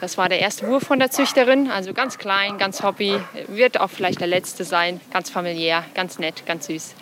Das 0.00 0.18
war 0.18 0.28
der 0.28 0.40
erste 0.40 0.66
Wurf 0.66 0.84
von 0.84 0.98
der 0.98 1.10
Züchterin, 1.10 1.70
also 1.70 1.92
ganz 1.92 2.18
klein, 2.18 2.58
ganz 2.58 2.82
hobby, 2.82 3.18
wird 3.48 3.80
auch 3.80 3.90
vielleicht 3.90 4.20
der 4.20 4.26
letzte 4.26 4.64
sein, 4.64 5.00
ganz 5.12 5.30
familiär, 5.30 5.84
ganz 5.94 6.18
nett, 6.18 6.46
ganz 6.46 6.66
süß. 6.66 6.94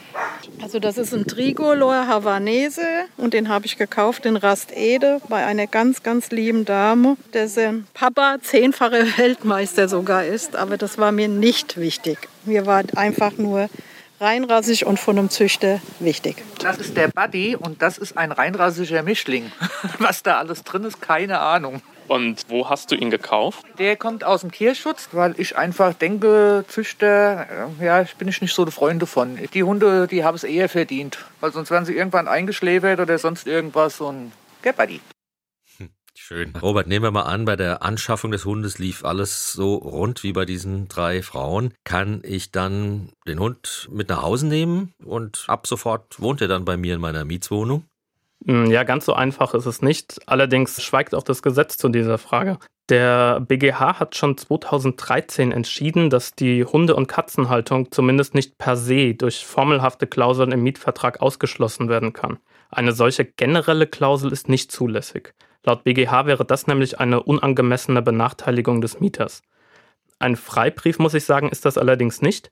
Also 0.62 0.78
das 0.78 0.98
ist 0.98 1.12
ein 1.12 1.26
Trigolor 1.26 2.06
Havanese 2.06 3.06
und 3.16 3.34
den 3.34 3.48
habe 3.48 3.66
ich 3.66 3.76
gekauft 3.76 4.26
in 4.26 4.36
Rastede 4.36 5.20
bei 5.28 5.44
einer 5.44 5.66
ganz, 5.66 6.02
ganz 6.02 6.30
lieben 6.30 6.64
Dame, 6.64 7.16
dessen 7.32 7.86
Papa 7.94 8.36
zehnfache 8.40 9.06
Weltmeister 9.16 9.88
sogar 9.88 10.24
ist. 10.24 10.56
Aber 10.56 10.76
das 10.76 10.98
war 10.98 11.12
mir 11.12 11.28
nicht 11.28 11.76
wichtig. 11.76 12.28
Mir 12.44 12.66
war 12.66 12.82
einfach 12.94 13.32
nur 13.36 13.68
reinrassig 14.20 14.86
und 14.86 14.98
von 14.98 15.18
einem 15.18 15.30
Züchter 15.30 15.80
wichtig. 15.98 16.36
Das 16.60 16.78
ist 16.78 16.96
der 16.96 17.08
Buddy 17.08 17.56
und 17.56 17.82
das 17.82 17.98
ist 17.98 18.16
ein 18.16 18.32
reinrassiger 18.32 19.02
Mischling. 19.02 19.50
Was 19.98 20.22
da 20.22 20.38
alles 20.38 20.62
drin 20.62 20.84
ist, 20.84 21.00
keine 21.00 21.40
Ahnung. 21.40 21.82
Und 22.08 22.44
wo 22.48 22.68
hast 22.68 22.90
du 22.90 22.96
ihn 22.96 23.10
gekauft? 23.10 23.64
Der 23.78 23.96
kommt 23.96 24.24
aus 24.24 24.42
dem 24.42 24.52
Tierschutz, 24.52 25.08
weil 25.12 25.34
ich 25.38 25.56
einfach 25.56 25.94
denke, 25.94 26.64
Züchter, 26.68 27.68
äh, 27.80 27.84
ja, 27.84 28.02
ich 28.02 28.14
bin 28.16 28.28
ich 28.28 28.40
nicht 28.42 28.54
so 28.54 28.64
der 28.64 28.72
Freund 28.72 29.06
von. 29.08 29.38
Die 29.52 29.62
Hunde, 29.62 30.06
die 30.06 30.24
haben 30.24 30.34
es 30.34 30.44
eher 30.44 30.68
verdient, 30.68 31.18
weil 31.40 31.52
sonst 31.52 31.70
werden 31.70 31.84
sie 31.84 31.96
irgendwann 31.96 32.28
eingeschläfert 32.28 33.00
oder 33.00 33.18
sonst 33.18 33.46
irgendwas 33.46 34.00
und 34.00 34.32
der 34.64 34.72
Buddy. 34.72 35.00
Schön. 36.16 36.54
Robert, 36.62 36.86
nehmen 36.86 37.04
wir 37.04 37.10
mal 37.10 37.22
an, 37.22 37.44
bei 37.44 37.56
der 37.56 37.82
Anschaffung 37.82 38.30
des 38.30 38.44
Hundes 38.44 38.78
lief 38.78 39.04
alles 39.04 39.52
so 39.52 39.74
rund 39.74 40.22
wie 40.22 40.32
bei 40.32 40.44
diesen 40.44 40.88
drei 40.88 41.22
Frauen. 41.22 41.74
Kann 41.84 42.22
ich 42.24 42.52
dann 42.52 43.10
den 43.26 43.40
Hund 43.40 43.88
mit 43.90 44.08
nach 44.08 44.22
Hause 44.22 44.46
nehmen 44.46 44.94
und 45.04 45.44
ab 45.48 45.66
sofort 45.66 46.20
wohnt 46.20 46.40
er 46.40 46.48
dann 46.48 46.64
bei 46.64 46.76
mir 46.76 46.94
in 46.94 47.00
meiner 47.00 47.24
Mietswohnung? 47.24 47.84
Hm, 48.46 48.70
ja, 48.70 48.82
ganz 48.82 49.06
so 49.06 49.14
einfach 49.14 49.54
ist 49.54 49.66
es 49.66 49.80
nicht. 49.80 50.20
Allerdings 50.26 50.82
schweigt 50.82 51.14
auch 51.14 51.22
das 51.22 51.42
Gesetz 51.42 51.78
zu 51.78 51.88
dieser 51.88 52.18
Frage. 52.18 52.58
Der 52.90 53.40
BGH 53.40 53.98
hat 53.98 54.14
schon 54.14 54.36
2013 54.36 55.52
entschieden, 55.52 56.10
dass 56.10 56.34
die 56.34 56.64
Hunde- 56.64 56.96
und 56.96 57.06
Katzenhaltung 57.06 57.90
zumindest 57.90 58.34
nicht 58.34 58.58
per 58.58 58.76
se 58.76 59.14
durch 59.14 59.46
formelhafte 59.46 60.06
Klauseln 60.06 60.52
im 60.52 60.62
Mietvertrag 60.62 61.22
ausgeschlossen 61.22 61.88
werden 61.88 62.12
kann. 62.12 62.38
Eine 62.70 62.92
solche 62.92 63.24
generelle 63.24 63.86
Klausel 63.86 64.32
ist 64.32 64.50
nicht 64.50 64.70
zulässig. 64.70 65.32
Laut 65.64 65.84
BGH 65.84 66.26
wäre 66.26 66.44
das 66.44 66.66
nämlich 66.66 67.00
eine 67.00 67.22
unangemessene 67.22 68.02
Benachteiligung 68.02 68.82
des 68.82 69.00
Mieters. 69.00 69.42
Ein 70.18 70.36
Freibrief, 70.36 70.98
muss 70.98 71.14
ich 71.14 71.24
sagen, 71.24 71.48
ist 71.48 71.64
das 71.64 71.78
allerdings 71.78 72.20
nicht. 72.20 72.50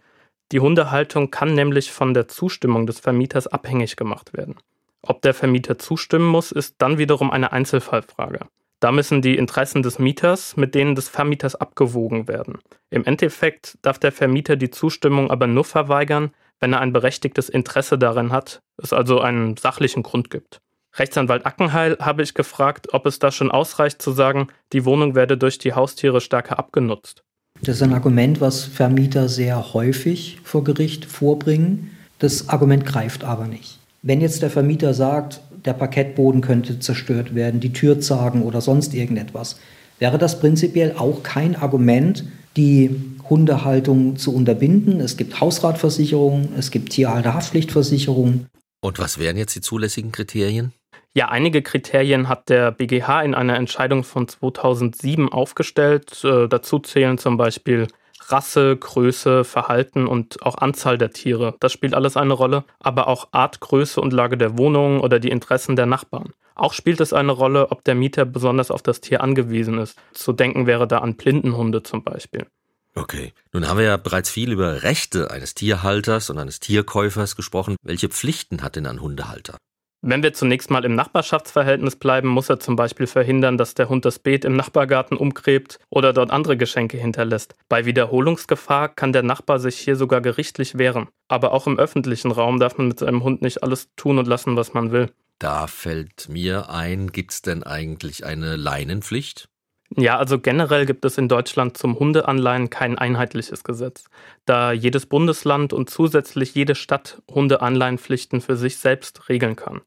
Die 0.50 0.60
Hundehaltung 0.60 1.30
kann 1.30 1.54
nämlich 1.54 1.92
von 1.92 2.14
der 2.14 2.28
Zustimmung 2.28 2.86
des 2.86 3.00
Vermieters 3.00 3.46
abhängig 3.46 3.96
gemacht 3.96 4.32
werden. 4.32 4.56
Ob 5.02 5.22
der 5.22 5.34
Vermieter 5.34 5.78
zustimmen 5.78 6.26
muss, 6.26 6.52
ist 6.52 6.76
dann 6.78 6.98
wiederum 6.98 7.30
eine 7.30 7.52
Einzelfallfrage. 7.52 8.46
Da 8.80 8.90
müssen 8.90 9.22
die 9.22 9.36
Interessen 9.36 9.82
des 9.82 9.98
Mieters 9.98 10.56
mit 10.56 10.74
denen 10.74 10.94
des 10.94 11.08
Vermieters 11.08 11.54
abgewogen 11.54 12.26
werden. 12.26 12.58
Im 12.90 13.04
Endeffekt 13.04 13.78
darf 13.82 13.98
der 13.98 14.10
Vermieter 14.10 14.56
die 14.56 14.70
Zustimmung 14.70 15.30
aber 15.30 15.46
nur 15.46 15.64
verweigern, 15.64 16.32
wenn 16.58 16.72
er 16.72 16.80
ein 16.80 16.92
berechtigtes 16.92 17.48
Interesse 17.48 17.98
darin 17.98 18.32
hat, 18.32 18.60
es 18.76 18.92
also 18.92 19.20
einen 19.20 19.56
sachlichen 19.56 20.02
Grund 20.02 20.30
gibt. 20.30 20.60
Rechtsanwalt 20.94 21.46
Ackenheil 21.46 21.96
habe 22.00 22.22
ich 22.22 22.34
gefragt, 22.34 22.88
ob 22.92 23.06
es 23.06 23.18
da 23.18 23.30
schon 23.30 23.50
ausreicht 23.50 24.02
zu 24.02 24.12
sagen, 24.12 24.48
die 24.72 24.84
Wohnung 24.84 25.14
werde 25.14 25.38
durch 25.38 25.58
die 25.58 25.74
Haustiere 25.74 26.20
stärker 26.20 26.58
abgenutzt. 26.58 27.22
Das 27.62 27.76
ist 27.76 27.82
ein 27.82 27.94
Argument, 27.94 28.40
was 28.40 28.64
Vermieter 28.64 29.28
sehr 29.28 29.74
häufig 29.74 30.40
vor 30.42 30.64
Gericht 30.64 31.04
vorbringen. 31.04 31.96
Das 32.18 32.48
Argument 32.48 32.84
greift 32.84 33.24
aber 33.24 33.46
nicht. 33.46 33.81
Wenn 34.02 34.20
jetzt 34.20 34.42
der 34.42 34.50
Vermieter 34.50 34.94
sagt, 34.94 35.40
der 35.64 35.74
Parkettboden 35.74 36.40
könnte 36.40 36.80
zerstört 36.80 37.36
werden, 37.36 37.60
die 37.60 37.72
Türzagen 37.72 38.42
oder 38.42 38.60
sonst 38.60 38.94
irgendetwas, 38.94 39.60
wäre 40.00 40.18
das 40.18 40.40
prinzipiell 40.40 40.96
auch 40.98 41.22
kein 41.22 41.54
Argument, 41.54 42.24
die 42.56 42.90
Hundehaltung 43.30 44.16
zu 44.16 44.34
unterbinden. 44.34 45.00
Es 45.00 45.16
gibt 45.16 45.40
Hausratversicherungen, 45.40 46.48
es 46.58 46.72
gibt 46.72 46.90
Tierhalterhaftpflichtversicherungen. 46.90 48.48
Und 48.80 48.98
was 48.98 49.18
wären 49.18 49.36
jetzt 49.36 49.54
die 49.54 49.60
zulässigen 49.60 50.10
Kriterien? 50.10 50.72
Ja, 51.14 51.28
einige 51.28 51.62
Kriterien 51.62 52.28
hat 52.28 52.48
der 52.48 52.72
BGH 52.72 53.22
in 53.22 53.34
einer 53.36 53.54
Entscheidung 53.54 54.02
von 54.02 54.26
2007 54.26 55.28
aufgestellt. 55.28 56.24
Äh, 56.24 56.48
dazu 56.48 56.80
zählen 56.80 57.18
zum 57.18 57.36
Beispiel 57.36 57.86
Rasse, 58.32 58.76
Größe, 58.76 59.44
Verhalten 59.44 60.06
und 60.06 60.42
auch 60.42 60.58
Anzahl 60.58 60.98
der 60.98 61.10
Tiere. 61.10 61.54
Das 61.60 61.72
spielt 61.72 61.94
alles 61.94 62.16
eine 62.16 62.32
Rolle, 62.32 62.64
aber 62.80 63.06
auch 63.08 63.28
Art, 63.32 63.60
Größe 63.60 64.00
und 64.00 64.12
Lage 64.12 64.36
der 64.36 64.58
Wohnung 64.58 65.00
oder 65.00 65.20
die 65.20 65.30
Interessen 65.30 65.76
der 65.76 65.86
Nachbarn. 65.86 66.32
Auch 66.54 66.72
spielt 66.72 67.00
es 67.00 67.12
eine 67.12 67.32
Rolle, 67.32 67.70
ob 67.70 67.84
der 67.84 67.94
Mieter 67.94 68.24
besonders 68.24 68.70
auf 68.70 68.82
das 68.82 69.00
Tier 69.00 69.22
angewiesen 69.22 69.78
ist. 69.78 69.98
Zu 70.12 70.32
denken 70.32 70.66
wäre 70.66 70.86
da 70.88 70.98
an 70.98 71.16
Blindenhunde 71.16 71.82
zum 71.82 72.02
Beispiel. 72.02 72.46
Okay. 72.94 73.32
Nun 73.52 73.68
haben 73.68 73.78
wir 73.78 73.86
ja 73.86 73.96
bereits 73.96 74.30
viel 74.30 74.52
über 74.52 74.82
Rechte 74.82 75.30
eines 75.30 75.54
Tierhalters 75.54 76.28
und 76.30 76.38
eines 76.38 76.60
Tierkäufers 76.60 77.36
gesprochen. 77.36 77.76
Welche 77.82 78.08
Pflichten 78.08 78.62
hat 78.62 78.76
denn 78.76 78.86
ein 78.86 79.00
Hundehalter? 79.00 79.56
Wenn 80.04 80.24
wir 80.24 80.32
zunächst 80.32 80.68
mal 80.68 80.84
im 80.84 80.96
Nachbarschaftsverhältnis 80.96 81.94
bleiben, 81.94 82.26
muss 82.26 82.50
er 82.50 82.58
zum 82.58 82.74
Beispiel 82.74 83.06
verhindern, 83.06 83.56
dass 83.56 83.74
der 83.74 83.88
Hund 83.88 84.04
das 84.04 84.18
Beet 84.18 84.44
im 84.44 84.56
Nachbargarten 84.56 85.16
umgräbt 85.16 85.78
oder 85.90 86.12
dort 86.12 86.32
andere 86.32 86.56
Geschenke 86.56 86.98
hinterlässt. 86.98 87.54
Bei 87.68 87.86
Wiederholungsgefahr 87.86 88.88
kann 88.88 89.12
der 89.12 89.22
Nachbar 89.22 89.60
sich 89.60 89.78
hier 89.78 89.94
sogar 89.94 90.20
gerichtlich 90.20 90.76
wehren. 90.76 91.06
Aber 91.28 91.52
auch 91.52 91.68
im 91.68 91.78
öffentlichen 91.78 92.32
Raum 92.32 92.58
darf 92.58 92.78
man 92.78 92.88
mit 92.88 92.98
seinem 92.98 93.22
Hund 93.22 93.42
nicht 93.42 93.62
alles 93.62 93.90
tun 93.94 94.18
und 94.18 94.26
lassen, 94.26 94.56
was 94.56 94.74
man 94.74 94.90
will. 94.90 95.12
Da 95.38 95.68
fällt 95.68 96.28
mir 96.28 96.68
ein, 96.68 97.12
gibt 97.12 97.30
es 97.30 97.42
denn 97.42 97.62
eigentlich 97.62 98.24
eine 98.24 98.56
Leinenpflicht? 98.56 99.48
Ja, 99.96 100.18
also 100.18 100.40
generell 100.40 100.84
gibt 100.84 101.04
es 101.04 101.16
in 101.16 101.28
Deutschland 101.28 101.76
zum 101.76 101.98
Hundeanleihen 101.98 102.70
kein 102.70 102.98
einheitliches 102.98 103.62
Gesetz, 103.62 104.04
da 104.46 104.72
jedes 104.72 105.06
Bundesland 105.06 105.72
und 105.72 105.90
zusätzlich 105.90 106.56
jede 106.56 106.74
Stadt 106.74 107.22
Hundeanleihenpflichten 107.30 108.40
für 108.40 108.56
sich 108.56 108.78
selbst 108.78 109.28
regeln 109.28 109.54
kann. 109.54 109.82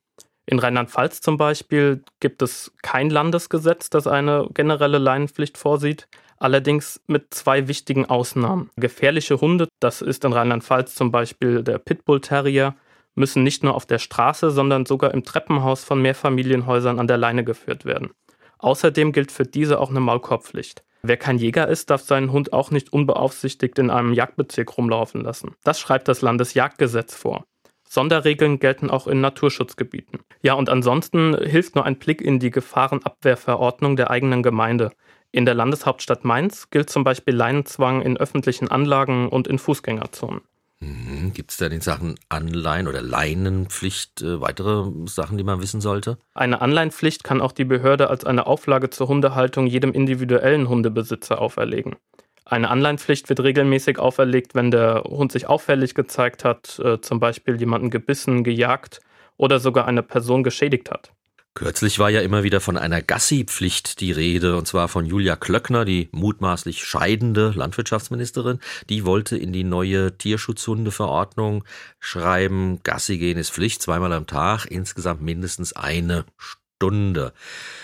In 0.45 0.59
Rheinland-Pfalz 0.59 1.21
zum 1.21 1.37
Beispiel 1.37 2.03
gibt 2.19 2.41
es 2.41 2.71
kein 2.83 3.09
Landesgesetz, 3.09 3.89
das 3.89 4.05
eine 4.05 4.47
generelle 4.53 4.99
Leinenpflicht 4.99 5.57
vorsieht, 5.57 6.07
allerdings 6.37 7.01
mit 7.07 7.33
zwei 7.33 7.67
wichtigen 7.67 8.05
Ausnahmen. 8.05 8.69
Gefährliche 8.75 9.41
Hunde, 9.41 9.67
das 9.79 10.01
ist 10.01 10.23
in 10.23 10.33
Rheinland-Pfalz 10.33 10.93
zum 10.95 11.11
Beispiel 11.11 11.63
der 11.63 11.79
Pitbull 11.79 12.21
Terrier, 12.21 12.75
müssen 13.15 13.43
nicht 13.43 13.63
nur 13.63 13.75
auf 13.75 13.85
der 13.85 13.99
Straße, 13.99 14.51
sondern 14.51 14.85
sogar 14.85 15.13
im 15.13 15.23
Treppenhaus 15.23 15.83
von 15.83 16.01
Mehrfamilienhäusern 16.01 16.99
an 16.99 17.07
der 17.07 17.17
Leine 17.17 17.43
geführt 17.43 17.85
werden. 17.85 18.11
Außerdem 18.59 19.13
gilt 19.13 19.31
für 19.31 19.45
diese 19.45 19.79
auch 19.79 19.89
eine 19.89 19.99
Maulkorbpflicht. 19.99 20.83
Wer 21.01 21.17
kein 21.17 21.37
Jäger 21.37 21.67
ist, 21.67 21.89
darf 21.89 22.01
seinen 22.01 22.31
Hund 22.31 22.51
auch 22.51 22.71
nicht 22.71 22.91
unbeaufsichtigt 22.91 23.77
in 23.79 23.89
einem 23.89 24.13
Jagdbezirk 24.13 24.77
rumlaufen 24.77 25.21
lassen. 25.21 25.55
Das 25.63 25.79
schreibt 25.79 26.07
das 26.07 26.21
Landesjagdgesetz 26.21 27.15
vor. 27.15 27.45
Sonderregeln 27.88 28.60
gelten 28.60 28.89
auch 28.89 29.08
in 29.08 29.22
Naturschutzgebieten. 29.22 30.20
Ja, 30.42 30.54
und 30.54 30.70
ansonsten 30.70 31.36
hilft 31.38 31.75
nur 31.75 31.86
ein 31.86 31.98
Blick 31.98 32.22
in 32.22 32.39
die 32.39 32.51
Gefahrenabwehrverordnung 32.51 33.96
der 33.96 34.10
eigenen 34.10 34.44
Gemeinde. 34.44 34.92
In 35.32 35.46
der 35.46 35.54
Landeshauptstadt 35.54 36.24
Mainz 36.24 36.70
gilt 36.70 36.89
zum 36.89 37.04
Beispiel 37.04 37.36
Leinenzwang 37.36 38.01
in 38.01 38.18
öffentlichen 38.18 38.70
Anlagen 38.70 39.30
und 39.30 39.48
in 39.48 39.60
Fußgängerzonen. 39.60 40.42
Mhm. 40.80 41.34
Gibt 41.34 41.51
es 41.51 41.58
da 41.58 41.68
in 41.68 41.82
Sachen 41.82 42.15
Anleihen 42.30 42.88
oder 42.88 43.01
Leinenpflicht 43.01 44.22
äh, 44.22 44.42
weitere 44.42 44.92
Sachen, 45.06 45.38
die 45.38 45.44
man 45.44 45.62
wissen 45.62 45.82
sollte? 45.82 46.18
Eine 46.34 46.62
Anleihenpflicht 46.62 47.24
kann 47.24 47.42
auch 47.42 47.51
die 47.51 47.65
Behörde 47.65 48.10
als 48.10 48.25
eine 48.25 48.46
Auflage 48.48 48.89
zur 48.89 49.08
Hundehaltung 49.08 49.68
jedem 49.68 49.92
individuellen 49.94 50.70
Hundebesitzer 50.70 51.42
auferlegen. 51.42 51.96
Eine 52.45 52.69
Anleihenpflicht 52.69 53.27
wird 53.27 53.39
regelmäßig 53.39 53.97
auferlegt, 53.97 54.53
wenn 54.53 54.69
der 54.69 55.03
Hund 55.03 55.31
sich 55.31 55.47
auffällig 55.47 55.95
gezeigt 55.95 56.45
hat, 56.45 56.79
äh, 56.79 57.01
zum 57.01 57.19
Beispiel 57.19 57.59
jemanden 57.59 57.89
gebissen, 57.89 58.43
gejagt 58.43 59.01
oder 59.35 59.59
sogar 59.59 59.87
eine 59.87 60.03
Person 60.03 60.43
geschädigt 60.43 60.91
hat. 60.91 61.11
Kürzlich 61.55 61.99
war 61.99 62.09
ja 62.09 62.19
immer 62.19 62.43
wieder 62.43 62.59
von 62.59 62.77
einer 62.77 63.01
Gassi-Pflicht 63.01 64.01
die 64.01 64.11
Rede, 64.11 64.57
und 64.57 64.67
zwar 64.67 64.89
von 64.89 65.05
Julia 65.05 65.37
Klöckner, 65.37 65.85
die 65.85 66.09
mutmaßlich 66.11 66.83
scheidende 66.83 67.53
Landwirtschaftsministerin. 67.55 68.59
Die 68.89 69.05
wollte 69.05 69.37
in 69.37 69.53
die 69.53 69.63
neue 69.63 70.17
Tierschutzhundeverordnung 70.17 71.63
schreiben, 71.99 72.81
Gassi 72.83 73.17
gehen 73.17 73.37
ist 73.37 73.51
Pflicht, 73.51 73.81
zweimal 73.81 74.11
am 74.11 74.27
Tag, 74.27 74.65
insgesamt 74.65 75.21
mindestens 75.21 75.71
eine 75.73 76.25
Stunde. 76.37 77.33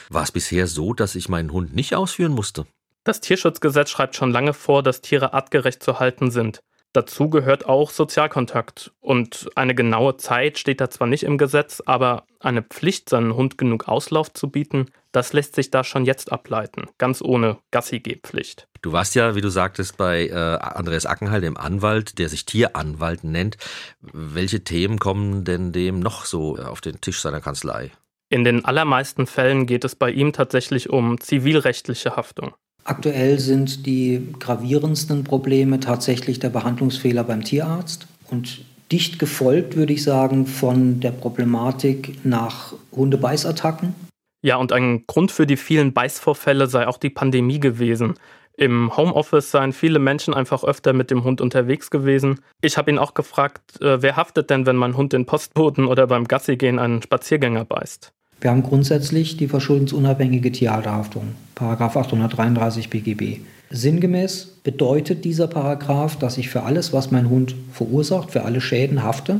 War 0.10 0.24
es 0.24 0.34
bisher 0.34 0.68
so, 0.68 0.94
dass 0.94 1.16
ich 1.16 1.30
meinen 1.30 1.54
Hund 1.54 1.74
nicht 1.74 1.96
ausführen 1.96 2.34
musste? 2.34 2.66
Das 3.04 3.20
Tierschutzgesetz 3.20 3.90
schreibt 3.90 4.16
schon 4.16 4.32
lange 4.32 4.54
vor, 4.54 4.84
dass 4.84 5.02
Tiere 5.02 5.34
artgerecht 5.34 5.82
zu 5.82 6.00
halten 6.00 6.30
sind. 6.30 6.62
Dazu 6.94 7.30
gehört 7.30 7.66
auch 7.66 7.90
Sozialkontakt. 7.90 8.92
Und 9.00 9.50
eine 9.56 9.74
genaue 9.74 10.18
Zeit 10.18 10.60
steht 10.60 10.82
da 10.82 10.90
zwar 10.90 11.08
nicht 11.08 11.24
im 11.24 11.38
Gesetz, 11.38 11.82
aber 11.86 12.26
eine 12.40 12.62
Pflicht, 12.62 13.10
seinen 13.10 13.36
Hund 13.36 13.58
genug 13.58 13.88
Auslauf 13.88 14.34
zu 14.34 14.50
bieten, 14.50 14.88
das 15.12 15.34
lässt 15.34 15.56
sich 15.56 15.72
da 15.72 15.84
schon 15.84 16.06
jetzt 16.06 16.32
ableiten, 16.32 16.86
ganz 16.98 17.22
ohne 17.22 17.58
Gassi-Geh-Pflicht. 17.72 18.68
Du 18.82 18.92
warst 18.92 19.16
ja, 19.16 19.36
wie 19.36 19.42
du 19.42 19.50
sagtest, 19.50 19.98
bei 19.98 20.28
äh, 20.28 20.34
Andreas 20.34 21.06
Ackenhall, 21.06 21.42
dem 21.42 21.58
Anwalt, 21.58 22.20
der 22.20 22.30
sich 22.30 22.46
Tieranwalt 22.46 23.24
nennt. 23.24 23.58
Welche 24.02 24.64
Themen 24.64 25.00
kommen 25.00 25.44
denn 25.44 25.72
dem 25.72 26.00
noch 26.00 26.26
so 26.26 26.58
auf 26.58 26.82
den 26.82 27.00
Tisch 27.02 27.22
seiner 27.22 27.42
Kanzlei? 27.42 27.92
In 28.30 28.44
den 28.44 28.64
allermeisten 28.64 29.28
Fällen 29.28 29.66
geht 29.66 29.84
es 29.84 29.96
bei 29.96 30.10
ihm 30.12 30.34
tatsächlich 30.34 30.90
um 30.90 31.20
zivilrechtliche 31.20 32.16
Haftung. 32.16 32.54
Aktuell 32.84 33.40
sind 33.40 33.86
die 33.86 34.34
gravierendsten 34.40 35.24
Probleme 35.24 35.80
tatsächlich 35.80 36.40
der 36.40 36.50
Behandlungsfehler 36.50 37.24
beim 37.24 37.44
Tierarzt 37.44 38.08
und 38.30 38.66
dicht 38.92 39.20
gefolgt, 39.20 39.76
würde 39.76 39.94
ich 39.94 40.04
sagen, 40.04 40.46
von 40.48 41.00
der 41.00 41.12
Problematik 41.12 42.26
nach 42.26 42.74
Hundebeißattacken. 42.92 43.96
Ja, 44.44 44.56
und 44.56 44.72
ein 44.72 45.06
Grund 45.06 45.32
für 45.32 45.46
die 45.46 45.58
vielen 45.58 45.94
Beißvorfälle 45.94 46.68
sei 46.68 46.88
auch 46.88 46.98
die 46.98 47.12
Pandemie 47.12 47.60
gewesen. 47.60 48.16
Im 48.58 48.96
Homeoffice 48.98 49.52
seien 49.52 49.72
viele 49.72 50.00
Menschen 50.00 50.34
einfach 50.34 50.64
öfter 50.64 50.94
mit 50.94 51.10
dem 51.10 51.24
Hund 51.24 51.42
unterwegs 51.42 51.90
gewesen. 51.90 52.42
Ich 52.62 52.78
habe 52.78 52.92
ihn 52.92 52.98
auch 52.98 53.14
gefragt, 53.14 53.82
äh, 53.82 54.02
wer 54.02 54.18
haftet 54.18 54.50
denn, 54.50 54.66
wenn 54.66 54.76
mein 54.76 54.98
Hund 54.98 55.14
den 55.14 55.26
Postboten 55.26 55.86
oder 55.86 56.08
beim 56.08 56.28
Gassi 56.28 56.58
gehen 56.58 56.80
einen 56.80 57.02
Spaziergänger 57.02 57.66
beißt? 57.66 58.12
Wir 58.42 58.50
haben 58.50 58.64
grundsätzlich 58.64 59.38
die 59.38 59.48
verschuldensunabhängige 59.48 60.52
Tierhalterhaftung, 60.52 61.36
Paragraph 61.54 61.96
833 61.96 62.90
BGB. 62.90 63.38
Sinngemäß 63.70 64.58
bedeutet 64.64 65.24
dieser 65.24 65.48
Paragraph, 65.48 66.18
dass 66.18 66.40
ich 66.40 66.50
für 66.50 66.64
alles, 66.64 66.92
was 66.92 67.12
mein 67.12 67.30
Hund 67.30 67.54
verursacht, 67.72 68.32
für 68.32 68.44
alle 68.44 68.60
Schäden 68.60 69.04
hafte 69.04 69.40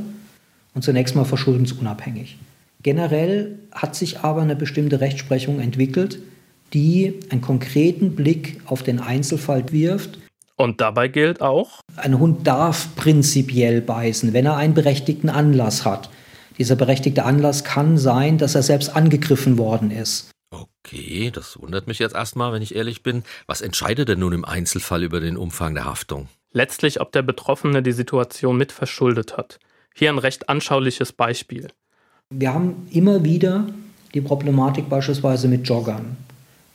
und 0.74 0.82
zunächst 0.82 1.16
mal 1.16 1.24
verschuldensunabhängig. 1.24 2.38
Generell 2.84 3.58
hat 3.72 3.96
sich 3.96 4.20
aber 4.20 4.42
eine 4.42 4.54
bestimmte 4.54 5.00
Rechtsprechung 5.00 5.58
entwickelt, 5.58 6.20
die 6.72 7.20
einen 7.30 7.40
konkreten 7.40 8.14
Blick 8.14 8.60
auf 8.66 8.84
den 8.84 9.00
Einzelfall 9.00 9.64
wirft. 9.72 10.18
Und 10.56 10.80
dabei 10.80 11.08
gilt 11.08 11.40
auch? 11.40 11.80
Ein 11.96 12.20
Hund 12.20 12.46
darf 12.46 12.94
prinzipiell 12.94 13.80
beißen, 13.80 14.32
wenn 14.32 14.46
er 14.46 14.56
einen 14.56 14.74
berechtigten 14.74 15.28
Anlass 15.28 15.84
hat. 15.84 16.08
Dieser 16.58 16.76
berechtigte 16.76 17.24
Anlass 17.24 17.64
kann 17.64 17.98
sein, 17.98 18.38
dass 18.38 18.54
er 18.54 18.62
selbst 18.62 18.94
angegriffen 18.94 19.58
worden 19.58 19.90
ist. 19.90 20.30
Okay, 20.50 21.30
das 21.32 21.58
wundert 21.60 21.86
mich 21.86 21.98
jetzt 21.98 22.14
erstmal, 22.14 22.52
wenn 22.52 22.62
ich 22.62 22.74
ehrlich 22.74 23.02
bin. 23.02 23.22
Was 23.46 23.62
entscheidet 23.62 24.08
denn 24.08 24.18
nun 24.18 24.32
im 24.32 24.44
Einzelfall 24.44 25.02
über 25.02 25.20
den 25.20 25.36
Umfang 25.36 25.74
der 25.74 25.86
Haftung? 25.86 26.28
Letztlich, 26.52 27.00
ob 27.00 27.12
der 27.12 27.22
Betroffene 27.22 27.82
die 27.82 27.92
Situation 27.92 28.58
mit 28.58 28.72
verschuldet 28.72 29.38
hat. 29.38 29.58
Hier 29.94 30.10
ein 30.10 30.18
recht 30.18 30.48
anschauliches 30.48 31.12
Beispiel. 31.12 31.68
Wir 32.28 32.52
haben 32.52 32.86
immer 32.90 33.24
wieder 33.24 33.66
die 34.12 34.20
Problematik 34.20 34.88
beispielsweise 34.88 35.48
mit 35.48 35.66
Joggern. 35.66 36.16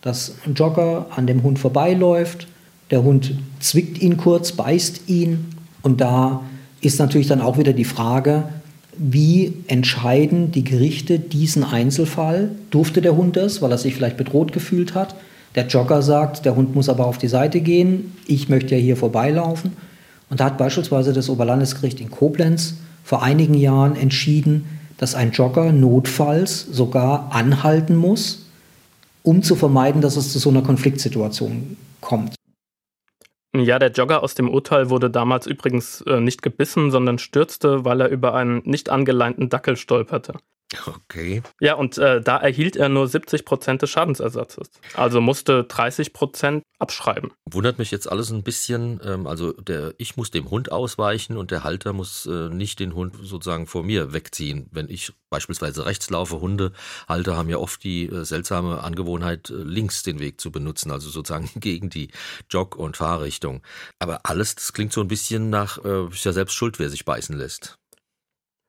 Dass 0.02 0.36
ein 0.46 0.56
Jogger 0.56 1.08
an 1.16 1.28
dem 1.28 1.44
Hund 1.44 1.60
vorbeiläuft, 1.60 2.48
der 2.90 3.04
Hund 3.04 3.38
zwickt 3.60 4.02
ihn 4.02 4.18
kurz, 4.18 4.54
beißt 4.54 5.10
ihn 5.10 5.56
und 5.82 6.02
da 6.02 6.44
ist 6.82 7.00
natürlich 7.00 7.28
dann 7.28 7.42
auch 7.42 7.58
wieder 7.58 7.74
die 7.74 7.86
Frage, 7.86 8.50
wie 8.98 9.64
entscheiden 9.68 10.52
die 10.52 10.64
Gerichte 10.64 11.20
diesen 11.20 11.64
Einzelfall? 11.64 12.52
Durfte 12.72 13.02
der 13.02 13.16
Hund 13.16 13.36
das, 13.36 13.62
weil 13.62 13.72
er 13.72 13.78
sich 13.78 13.96
vielleicht 13.96 14.18
bedroht 14.18 14.52
gefühlt 14.52 14.96
hat? 14.96 15.16
Der 15.56 15.68
Jogger 15.68 16.02
sagt, 16.02 16.46
der 16.46 16.56
Hund 16.56 16.76
muss 16.76 16.90
aber 16.90 17.06
auf 17.06 17.18
die 17.18 17.28
Seite 17.28 17.62
gehen, 17.62 18.14
ich 18.28 18.50
möchte 18.50 18.76
ja 18.76 18.82
hier 18.82 18.98
vorbeilaufen. 18.98 19.74
Und 20.30 20.40
da 20.40 20.46
hat 20.46 20.58
beispielsweise 20.58 21.14
das 21.14 21.30
Oberlandesgericht 21.30 22.00
in 22.00 22.12
Koblenz 22.12 22.76
vor 23.04 23.24
einigen 23.24 23.54
Jahren 23.54 23.96
entschieden, 23.96 24.66
dass 24.98 25.16
ein 25.16 25.32
Jogger 25.32 25.72
notfalls 25.72 26.62
sogar 26.72 27.32
anhalten 27.32 27.96
muss, 27.96 28.46
um 29.24 29.44
zu 29.44 29.56
vermeiden, 29.56 30.02
dass 30.02 30.16
es 30.16 30.32
zu 30.32 30.40
so 30.40 30.50
einer 30.50 30.62
Konfliktsituation 30.62 31.78
kommt. 32.02 32.37
Ja, 33.56 33.80
der 33.80 33.92
Jogger 33.92 34.24
aus 34.24 34.36
dem 34.36 34.50
Urteil 34.50 34.90
wurde 34.90 35.10
damals 35.10 35.48
übrigens 35.48 36.02
äh, 36.02 36.20
nicht 36.20 36.42
gebissen, 36.42 36.92
sondern 36.92 37.18
stürzte, 37.18 37.86
weil 37.86 38.02
er 38.02 38.10
über 38.10 38.34
einen 38.34 38.62
nicht 38.66 38.90
angeleinten 38.90 39.50
Dackel 39.50 39.78
stolperte. 39.78 40.34
Okay. 40.86 41.44
Ja, 41.62 41.76
und 41.76 41.98
äh, 41.98 42.20
da 42.20 42.38
erhielt 42.38 42.76
er 42.76 42.90
nur 42.90 43.08
70 43.08 43.46
Prozent 43.46 43.82
des 43.82 43.90
Schadensersatzes. 43.90 44.70
Also 44.96 45.22
musste 45.22 45.64
30 45.64 46.12
Prozent 46.12 46.64
abschreiben. 46.78 47.32
Wundert 47.50 47.80
mich 47.80 47.90
jetzt 47.90 48.12
alles 48.12 48.32
ein 48.32 48.44
bisschen. 48.44 49.00
Ähm, 49.04 49.28
also 49.28 49.54
der, 49.54 49.94
ich 49.98 50.18
muss 50.18 50.30
dem 50.30 50.50
Hund 50.50 50.72
ausweichen 50.72 51.38
und 51.38 51.52
der 51.52 51.64
Halter 51.64 51.94
muss 51.94 52.26
äh, 52.26 52.50
nicht 52.50 52.82
den 52.82 52.96
Hund 52.96 53.16
sozusagen 53.22 53.66
vor 53.66 53.84
mir 53.84 54.12
wegziehen. 54.12 54.68
Wenn 54.72 54.90
ich 54.90 55.14
beispielsweise 55.30 55.86
rechts 55.86 56.10
laufe, 56.10 56.42
Hundehalter 56.42 57.38
haben 57.38 57.50
ja 57.50 57.58
oft 57.58 57.82
die 57.86 58.08
äh, 58.08 58.26
seltsame 58.26 58.84
Angewohnheit, 58.84 59.50
äh, 59.50 59.54
links 59.54 60.04
den 60.04 60.20
Weg 60.20 60.42
zu 60.42 60.52
benutzen, 60.52 60.92
also 60.92 61.10
sozusagen 61.10 61.50
gegen 61.62 61.90
die 61.90 62.10
Jog- 62.50 62.76
und 62.76 62.98
Fahrrichtung. 62.98 63.62
Aber 64.00 64.22
alles, 64.24 64.56
das 64.56 64.74
klingt 64.74 64.92
so 64.92 65.00
ein 65.00 65.08
bisschen 65.08 65.50
nach, 65.50 65.84
äh, 65.86 66.08
ist 66.08 66.26
ja 66.26 66.34
selbst 66.34 66.56
schuld, 66.56 66.78
wer 66.78 66.90
sich 66.90 67.06
beißen 67.06 67.38
lässt. 67.38 67.80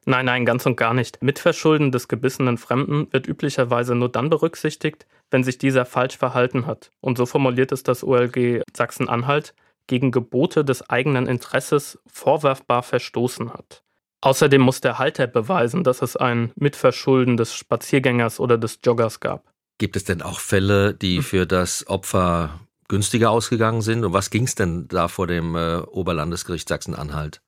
Nein, 0.05 0.27
nein, 0.27 0.47
ganz 0.47 0.65
und 0.65 0.77
gar 0.77 0.95
nicht. 0.95 1.23
Mitverschulden 1.23 1.93
des 1.93 2.09
gebissenen 2.09 2.57
Fremden 2.57 3.13
wird 3.13 3.27
üblicherweise 3.27 3.95
nur 3.95 4.09
dann 4.09 4.31
berücksichtigt, 4.31 5.07
wenn 5.31 5.45
sich 5.45 5.59
dieser 5.59 5.85
falsch 5.85 6.17
verhalten 6.17 6.67
hat. 6.67 6.91
Und 7.01 7.19
so 7.19 7.27
formuliert 7.27 7.73
es 7.73 7.83
das 7.83 8.03
OLG 8.03 8.63
Sachsen-Anhalt, 8.75 9.55
gegen 9.87 10.11
Gebote 10.13 10.65
des 10.65 10.89
eigenen 10.89 11.27
Interesses 11.27 11.99
vorwerfbar 12.07 12.83
verstoßen 12.83 13.53
hat. 13.53 13.83
Außerdem 14.21 14.61
muss 14.61 14.81
der 14.81 14.99
Halter 14.99 15.27
beweisen, 15.27 15.85
dass 15.85 16.03
es 16.03 16.17
ein 16.17 16.53
Mitverschulden 16.57 17.37
des 17.37 17.55
Spaziergängers 17.55 18.41
oder 18.41 18.59
des 18.59 18.81
Joggers 18.85 19.21
gab. 19.21 19.53
Gibt 19.79 19.97
es 19.97 20.05
denn 20.05 20.23
auch 20.23 20.41
Fälle, 20.41 20.95
die 20.95 21.19
hm. 21.19 21.23
für 21.23 21.47
das 21.47 21.87
Opfer 21.87 22.61
günstiger 22.89 23.31
ausgegangen 23.31 23.81
sind? 23.81 24.05
Und 24.05 24.13
was 24.13 24.31
ging 24.31 24.45
es 24.45 24.55
denn 24.55 24.89
da 24.89 25.09
vor 25.09 25.27
dem 25.27 25.55
äh, 25.55 25.79
Oberlandesgericht 25.79 26.69
Sachsen-Anhalt? 26.69 27.41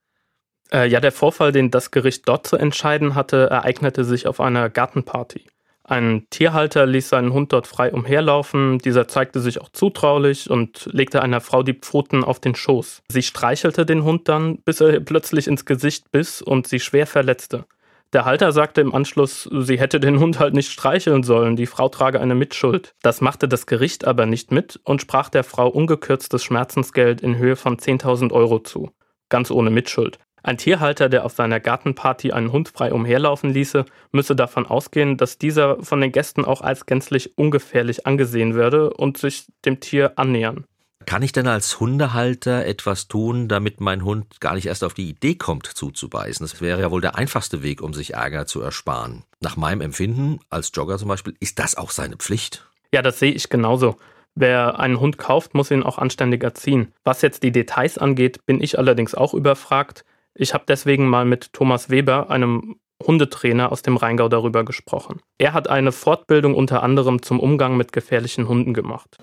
Äh, 0.73 0.89
ja, 0.89 1.01
der 1.01 1.13
Vorfall, 1.13 1.53
den 1.53 1.71
das 1.71 1.91
Gericht 1.91 2.29
dort 2.29 2.47
zu 2.47 2.57
entscheiden 2.57 3.15
hatte, 3.15 3.49
ereignete 3.51 4.05
sich 4.05 4.27
auf 4.27 4.41
einer 4.41 4.71
Gartenparty. 4.71 5.47
Ein 5.91 6.27
Tierhalter 6.31 6.87
ließ 6.87 7.09
seinen 7.09 7.33
Hund 7.33 7.53
dort 7.53 7.67
frei 7.67 7.93
umherlaufen. 7.93 8.79
Dieser 8.79 9.09
zeigte 9.09 9.41
sich 9.41 9.61
auch 9.61 9.71
zutraulich 9.71 10.49
und 10.49 10.89
legte 10.93 11.21
einer 11.21 11.41
Frau 11.41 11.65
die 11.65 11.75
Pfoten 11.75 12.23
auf 12.23 12.39
den 12.39 12.55
Schoß. 12.55 13.03
Sie 13.09 13.23
streichelte 13.23 13.85
den 13.85 14.05
Hund 14.05 14.29
dann, 14.29 14.59
bis 14.59 14.81
er 14.81 15.01
plötzlich 15.01 15.49
ins 15.49 15.65
Gesicht 15.65 16.13
biss 16.13 16.43
und 16.43 16.69
sie 16.69 16.79
schwer 16.79 17.09
verletzte. 17.09 17.65
Der 18.13 18.25
Halter 18.25 18.53
sagte 18.53 18.81
im 18.81 18.95
Anschluss, 18.95 19.49
sie 19.53 19.81
hätte 19.81 19.99
den 19.99 20.21
Hund 20.21 20.39
halt 20.39 20.55
nicht 20.55 20.71
streicheln 20.71 21.25
sollen, 21.25 21.57
die 21.57 21.67
Frau 21.67 21.89
trage 21.89 22.21
eine 22.21 22.37
Mitschuld. 22.37 22.95
Das 23.03 23.21
machte 23.21 23.49
das 23.49 23.67
Gericht 23.67 24.05
aber 24.05 24.27
nicht 24.27 24.53
mit 24.53 24.79
und 24.85 25.01
sprach 25.01 25.29
der 25.29 25.45
Frau 25.45 25.69
ungekürztes 25.69 26.45
Schmerzensgeld 26.45 27.21
in 27.21 27.37
Höhe 27.37 27.57
von 27.57 27.79
10.000 27.79 28.33
Euro 28.33 28.61
zu. 28.61 28.91
Ganz 29.29 29.51
ohne 29.51 29.71
Mitschuld. 29.71 30.19
Ein 30.43 30.59
Tierhalter, 30.59 31.09
der 31.09 31.25
auf 31.25 31.33
seiner 31.33 31.61
Gartenparty 31.61 32.33
einen 32.33 32.53
Hund 32.53 32.69
frei 32.69 32.93
umherlaufen 32.93 33.53
ließe, 33.53 33.85
müsse 34.13 34.35
davon 34.35 34.67
ausgehen, 34.67 35.17
dass 35.17 35.39
dieser 35.39 35.83
von 35.83 36.01
den 36.01 36.13
Gästen 36.13 36.45
auch 36.45 36.63
als 36.63 36.87
gänzlich 36.87 37.37
ungefährlich 37.37 38.07
angesehen 38.07 38.55
würde 38.55 38.93
und 38.93 39.19
sich 39.19 39.47
dem 39.65 39.81
Tier 39.81 40.13
annähern. 40.17 40.65
Kann 41.07 41.23
ich 41.23 41.33
denn 41.33 41.47
als 41.47 41.81
Hundehalter 41.81 42.67
etwas 42.67 43.09
tun, 43.09 43.49
damit 43.49 43.81
mein 43.81 44.05
Hund 44.05 44.41
gar 44.41 44.55
nicht 44.55 44.67
erst 44.67 44.85
auf 44.85 44.95
die 44.95 45.09
Idee 45.09 45.35
kommt, 45.35 45.67
zuzubeißen? 45.67 46.45
Das 46.45 46.61
wäre 46.61 46.81
ja 46.83 46.91
wohl 46.91 47.01
der 47.01 47.17
einfachste 47.17 47.63
Weg, 47.63 47.81
um 47.81 47.95
sich 47.95 48.15
Ärger 48.15 48.47
zu 48.47 48.61
ersparen. 48.61 49.25
Nach 49.41 49.57
meinem 49.57 49.81
Empfinden, 49.81 50.41
als 50.51 50.71
Jogger 50.75 50.99
zum 50.99 51.09
Beispiel, 51.09 51.35
ist 51.41 51.59
das 51.59 51.75
auch 51.75 51.91
seine 51.91 52.17
Pflicht. 52.17 52.69
Ja, 52.93 53.03
das 53.03 53.19
sehe 53.19 53.33
ich 53.33 53.49
genauso. 53.49 53.97
Wer 54.35 54.79
einen 54.79 55.01
Hund 55.01 55.19
kauft, 55.19 55.55
muss 55.55 55.71
ihn 55.71 55.83
auch 55.83 55.99
anständig 55.99 56.45
erziehen. 56.45 56.93
Was 57.03 57.23
jetzt 57.23 57.43
die 57.43 57.53
Details 57.53 57.99
angeht, 57.99 58.45
bin 58.47 58.63
ich 58.63 58.79
allerdings 58.79 59.15
auch 59.15 59.35
überfragt. 59.35 60.05
Ich 60.41 60.55
habe 60.55 60.65
deswegen 60.67 61.07
mal 61.07 61.27
mit 61.27 61.53
Thomas 61.53 61.91
Weber, 61.91 62.31
einem 62.31 62.77
Hundetrainer 63.07 63.71
aus 63.71 63.83
dem 63.83 63.99
Rheingau, 63.99 64.31
darüber 64.31 64.65
gesprochen. 64.65 65.21
Er 65.37 65.53
hat 65.53 65.69
eine 65.69 65.93
Fortbildung 65.93 66.55
unter 66.55 66.83
anderem 66.83 67.21
zum 67.21 67.39
Umgang 67.39 67.77
mit 67.77 67.93
gefährlichen 67.93 68.49
Hunden 68.49 68.73
gemacht. 68.73 69.19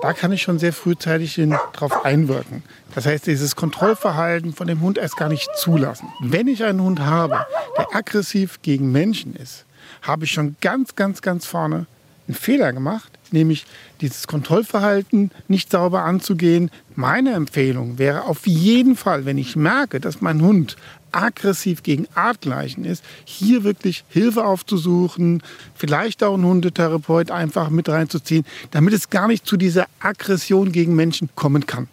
Da 0.00 0.14
kann 0.14 0.32
ich 0.32 0.40
schon 0.40 0.58
sehr 0.58 0.72
frühzeitig 0.72 1.38
darauf 1.74 2.02
einwirken. 2.06 2.62
Das 2.94 3.04
heißt, 3.04 3.26
dieses 3.26 3.56
Kontrollverhalten 3.56 4.54
von 4.54 4.66
dem 4.66 4.80
Hund 4.80 4.96
erst 4.96 5.18
gar 5.18 5.28
nicht 5.28 5.50
zulassen. 5.54 6.08
Wenn 6.20 6.48
ich 6.48 6.64
einen 6.64 6.80
Hund 6.80 7.00
habe, 7.00 7.44
der 7.76 7.94
aggressiv 7.94 8.62
gegen 8.62 8.90
Menschen 8.90 9.36
ist, 9.36 9.66
habe 10.00 10.24
ich 10.24 10.30
schon 10.30 10.56
ganz, 10.62 10.96
ganz, 10.96 11.20
ganz 11.20 11.44
vorne 11.44 11.84
einen 12.26 12.34
Fehler 12.34 12.72
gemacht, 12.72 13.17
nämlich 13.32 13.66
dieses 14.00 14.26
Kontrollverhalten 14.26 15.30
nicht 15.48 15.70
sauber 15.70 16.04
anzugehen. 16.04 16.70
Meine 16.94 17.32
Empfehlung 17.32 17.98
wäre 17.98 18.24
auf 18.24 18.46
jeden 18.46 18.96
Fall, 18.96 19.24
wenn 19.24 19.38
ich 19.38 19.56
merke, 19.56 20.00
dass 20.00 20.20
mein 20.20 20.42
Hund 20.42 20.76
aggressiv 21.12 21.82
gegen 21.82 22.06
Artgleichen 22.14 22.84
ist, 22.84 23.04
hier 23.24 23.64
wirklich 23.64 24.04
Hilfe 24.08 24.44
aufzusuchen, 24.44 25.42
vielleicht 25.74 26.22
auch 26.22 26.34
einen 26.34 26.44
Hundetherapeut 26.44 27.30
einfach 27.30 27.70
mit 27.70 27.88
reinzuziehen, 27.88 28.44
damit 28.70 28.94
es 28.94 29.10
gar 29.10 29.28
nicht 29.28 29.46
zu 29.46 29.56
dieser 29.56 29.86
Aggression 30.00 30.72
gegen 30.72 30.94
Menschen 30.94 31.30
kommen 31.34 31.66
kann. 31.66 31.88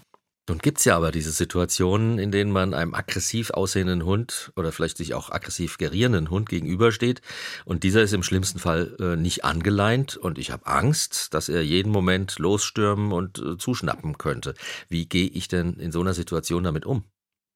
Nun 0.47 0.60
gibt 0.60 0.77
es 0.77 0.86
ja 0.86 0.95
aber 0.95 1.12
diese 1.12 1.31
Situationen, 1.31 2.19
in 2.19 2.31
denen 2.31 2.51
man 2.51 2.75
einem 2.75 2.93
aggressiv 2.93 3.49
aussehenden 3.49 4.05
Hund 4.05 4.51
oder 4.55 4.71
vielleicht 4.71 4.97
sich 4.97 5.15
auch 5.15 5.31
aggressiv 5.31 5.79
gerierenden 5.79 6.29
Hund 6.29 6.49
gegenübersteht 6.49 7.21
und 7.65 7.84
dieser 7.84 8.03
ist 8.03 8.13
im 8.13 8.21
schlimmsten 8.21 8.60
Fall 8.60 8.95
äh, 8.99 9.15
nicht 9.15 9.43
angeleint 9.43 10.17
und 10.17 10.38
ich 10.38 10.51
habe 10.51 10.67
Angst, 10.67 11.34
dass 11.34 11.49
er 11.49 11.63
jeden 11.63 11.91
Moment 11.91 12.38
losstürmen 12.38 13.12
und 13.12 13.39
äh, 13.39 13.58
zuschnappen 13.58 14.19
könnte. 14.19 14.53
Wie 14.88 15.08
gehe 15.08 15.27
ich 15.27 15.47
denn 15.47 15.73
in 15.79 15.91
so 15.91 16.01
einer 16.01 16.13
Situation 16.13 16.63
damit 16.63 16.86
um? 16.86 17.03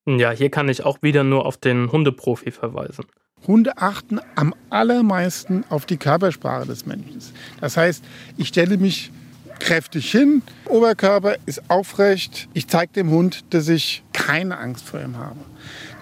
Ja, 0.07 0.31
hier 0.31 0.49
kann 0.49 0.67
ich 0.67 0.83
auch 0.83 1.03
wieder 1.03 1.23
nur 1.23 1.45
auf 1.45 1.57
den 1.57 1.91
Hundeprofi 1.91 2.49
verweisen. 2.49 3.05
Hunde 3.45 3.77
achten 3.77 4.19
am 4.35 4.55
allermeisten 4.71 5.63
auf 5.69 5.85
die 5.85 5.97
Körpersprache 5.97 6.65
des 6.65 6.87
Menschen. 6.87 7.21
Das 7.61 7.77
heißt, 7.77 8.03
ich 8.37 8.47
stelle 8.47 8.77
mich 8.77 9.11
kräftig 9.59 10.11
hin, 10.11 10.41
Oberkörper 10.65 11.35
ist 11.45 11.69
aufrecht. 11.69 12.47
Ich 12.53 12.67
zeige 12.67 12.93
dem 12.93 13.09
Hund, 13.09 13.43
dass 13.51 13.67
ich 13.67 14.03
keine 14.13 14.57
Angst 14.57 14.85
vor 14.85 14.99
ihm 14.99 15.17
habe. 15.17 15.39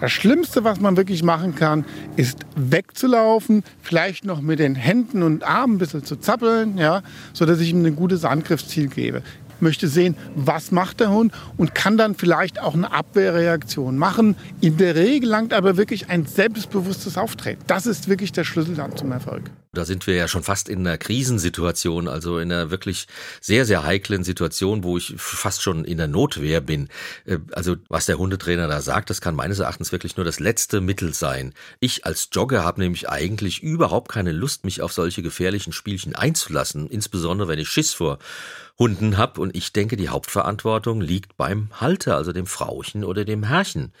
Das 0.00 0.12
Schlimmste, 0.12 0.64
was 0.64 0.80
man 0.80 0.96
wirklich 0.96 1.22
machen 1.22 1.54
kann, 1.54 1.84
ist 2.16 2.40
wegzulaufen, 2.56 3.64
vielleicht 3.82 4.24
noch 4.24 4.40
mit 4.40 4.58
den 4.58 4.74
Händen 4.74 5.22
und 5.22 5.44
Armen 5.44 5.74
ein 5.74 5.78
bisschen 5.78 6.04
zu 6.04 6.16
zappeln, 6.16 6.78
ja, 6.78 7.02
sodass 7.32 7.60
ich 7.60 7.70
ihm 7.70 7.84
ein 7.84 7.96
gutes 7.96 8.24
Angriffsziel 8.24 8.88
gebe 8.88 9.22
möchte 9.60 9.88
sehen, 9.88 10.16
was 10.34 10.70
macht 10.70 11.00
der 11.00 11.10
Hund 11.10 11.32
und 11.56 11.74
kann 11.74 11.96
dann 11.96 12.14
vielleicht 12.14 12.60
auch 12.60 12.74
eine 12.74 12.92
Abwehrreaktion 12.92 13.98
machen. 13.98 14.36
In 14.60 14.76
der 14.76 14.94
Regel 14.94 15.28
langt 15.28 15.52
aber 15.52 15.76
wirklich 15.76 16.10
ein 16.10 16.26
selbstbewusstes 16.26 17.18
Auftreten. 17.18 17.62
Das 17.66 17.86
ist 17.86 18.08
wirklich 18.08 18.32
der 18.32 18.44
Schlüssel 18.44 18.74
dann 18.74 18.96
zum 18.96 19.12
Erfolg. 19.12 19.50
Da 19.72 19.84
sind 19.84 20.06
wir 20.06 20.14
ja 20.14 20.28
schon 20.28 20.42
fast 20.42 20.68
in 20.68 20.80
einer 20.80 20.96
Krisensituation, 20.96 22.08
also 22.08 22.38
in 22.38 22.50
einer 22.50 22.70
wirklich 22.70 23.06
sehr, 23.40 23.66
sehr 23.66 23.84
heiklen 23.84 24.24
Situation, 24.24 24.82
wo 24.82 24.96
ich 24.96 25.14
fast 25.18 25.62
schon 25.62 25.84
in 25.84 25.98
der 25.98 26.08
Notwehr 26.08 26.60
bin. 26.60 26.88
Äh, 27.26 27.38
also 27.52 27.76
was 27.88 28.06
der 28.06 28.18
Hundetrainer 28.18 28.66
da 28.66 28.80
sagt, 28.80 29.10
das 29.10 29.20
kann 29.20 29.34
meines 29.34 29.58
Erachtens 29.58 29.92
wirklich 29.92 30.16
nur 30.16 30.24
das 30.24 30.40
letzte 30.40 30.80
Mittel 30.80 31.12
sein. 31.12 31.52
Ich 31.80 32.06
als 32.06 32.28
Jogger 32.32 32.64
habe 32.64 32.80
nämlich 32.80 33.08
eigentlich 33.08 33.62
überhaupt 33.62 34.10
keine 34.10 34.32
Lust, 34.32 34.64
mich 34.64 34.80
auf 34.80 34.92
solche 34.92 35.22
gefährlichen 35.22 35.72
Spielchen 35.72 36.14
einzulassen, 36.14 36.88
insbesondere 36.88 37.48
wenn 37.48 37.58
ich 37.58 37.68
Schiss 37.68 37.92
vor 37.92 38.18
Hunden 38.78 39.16
habe. 39.18 39.40
Und 39.40 39.54
ich 39.54 39.72
denke, 39.72 39.96
die 39.96 40.08
Hauptverantwortung 40.08 41.00
liegt 41.00 41.36
beim 41.36 41.68
Halter, 41.72 42.16
also 42.16 42.32
dem 42.32 42.46
Frauchen 42.46 43.04
oder 43.04 43.24
dem 43.24 43.44
Herrchen. 43.44 43.92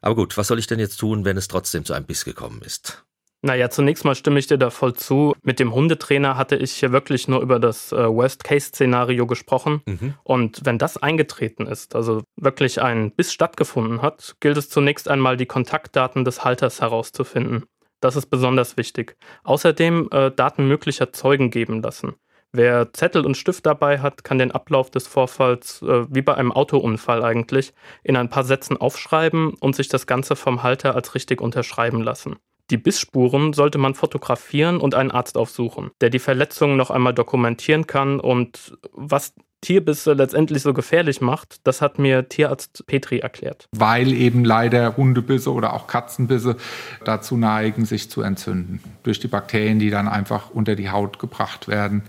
Aber 0.00 0.14
gut, 0.14 0.36
was 0.36 0.48
soll 0.48 0.58
ich 0.58 0.66
denn 0.66 0.78
jetzt 0.78 0.98
tun, 0.98 1.24
wenn 1.24 1.36
es 1.36 1.48
trotzdem 1.48 1.84
zu 1.84 1.92
einem 1.92 2.06
Biss 2.06 2.24
gekommen 2.24 2.62
ist? 2.62 3.05
Naja, 3.46 3.70
zunächst 3.70 4.04
mal 4.04 4.16
stimme 4.16 4.40
ich 4.40 4.48
dir 4.48 4.58
da 4.58 4.70
voll 4.70 4.94
zu. 4.94 5.32
Mit 5.44 5.60
dem 5.60 5.72
Hundetrainer 5.72 6.36
hatte 6.36 6.56
ich 6.56 6.72
hier 6.72 6.90
wirklich 6.90 7.28
nur 7.28 7.40
über 7.42 7.60
das 7.60 7.92
äh, 7.92 8.08
Worst-Case-Szenario 8.12 9.24
gesprochen. 9.28 9.82
Mhm. 9.86 10.14
Und 10.24 10.62
wenn 10.64 10.78
das 10.78 10.96
eingetreten 10.96 11.64
ist, 11.64 11.94
also 11.94 12.24
wirklich 12.34 12.82
ein 12.82 13.12
Biss 13.12 13.32
stattgefunden 13.32 14.02
hat, 14.02 14.34
gilt 14.40 14.56
es 14.56 14.68
zunächst 14.68 15.08
einmal, 15.08 15.36
die 15.36 15.46
Kontaktdaten 15.46 16.24
des 16.24 16.42
Halters 16.42 16.80
herauszufinden. 16.80 17.66
Das 18.00 18.16
ist 18.16 18.26
besonders 18.26 18.76
wichtig. 18.76 19.16
Außerdem 19.44 20.08
äh, 20.10 20.32
Daten 20.32 20.66
möglicher 20.66 21.12
Zeugen 21.12 21.52
geben 21.52 21.82
lassen. 21.82 22.14
Wer 22.50 22.92
Zettel 22.94 23.24
und 23.24 23.36
Stift 23.36 23.64
dabei 23.64 24.00
hat, 24.00 24.24
kann 24.24 24.38
den 24.38 24.50
Ablauf 24.50 24.90
des 24.90 25.06
Vorfalls, 25.06 25.82
äh, 25.82 26.12
wie 26.12 26.22
bei 26.22 26.34
einem 26.34 26.50
Autounfall 26.50 27.22
eigentlich, 27.22 27.74
in 28.02 28.16
ein 28.16 28.28
paar 28.28 28.42
Sätzen 28.42 28.76
aufschreiben 28.76 29.54
und 29.60 29.76
sich 29.76 29.86
das 29.86 30.08
Ganze 30.08 30.34
vom 30.34 30.64
Halter 30.64 30.96
als 30.96 31.14
richtig 31.14 31.40
unterschreiben 31.40 32.02
lassen. 32.02 32.38
Die 32.70 32.76
Bissspuren 32.76 33.52
sollte 33.52 33.78
man 33.78 33.94
fotografieren 33.94 34.78
und 34.78 34.94
einen 34.94 35.10
Arzt 35.10 35.36
aufsuchen, 35.36 35.90
der 36.00 36.10
die 36.10 36.18
Verletzungen 36.18 36.76
noch 36.76 36.90
einmal 36.90 37.14
dokumentieren 37.14 37.86
kann 37.86 38.18
und 38.18 38.76
was 38.92 39.34
Tierbisse 39.60 40.12
letztendlich 40.12 40.62
so 40.62 40.74
gefährlich 40.74 41.20
macht, 41.20 41.66
das 41.66 41.80
hat 41.80 41.98
mir 41.98 42.28
Tierarzt 42.28 42.86
Petri 42.86 43.18
erklärt. 43.18 43.68
Weil 43.72 44.12
eben 44.12 44.44
leider 44.44 44.96
Hundebisse 44.96 45.52
oder 45.52 45.72
auch 45.72 45.86
Katzenbisse 45.86 46.56
dazu 47.04 47.36
neigen, 47.36 47.84
sich 47.84 48.10
zu 48.10 48.22
entzünden. 48.22 48.80
Durch 49.02 49.18
die 49.18 49.28
Bakterien, 49.28 49.78
die 49.78 49.90
dann 49.90 50.08
einfach 50.08 50.50
unter 50.50 50.76
die 50.76 50.90
Haut 50.90 51.18
gebracht 51.18 51.68
werden, 51.68 52.02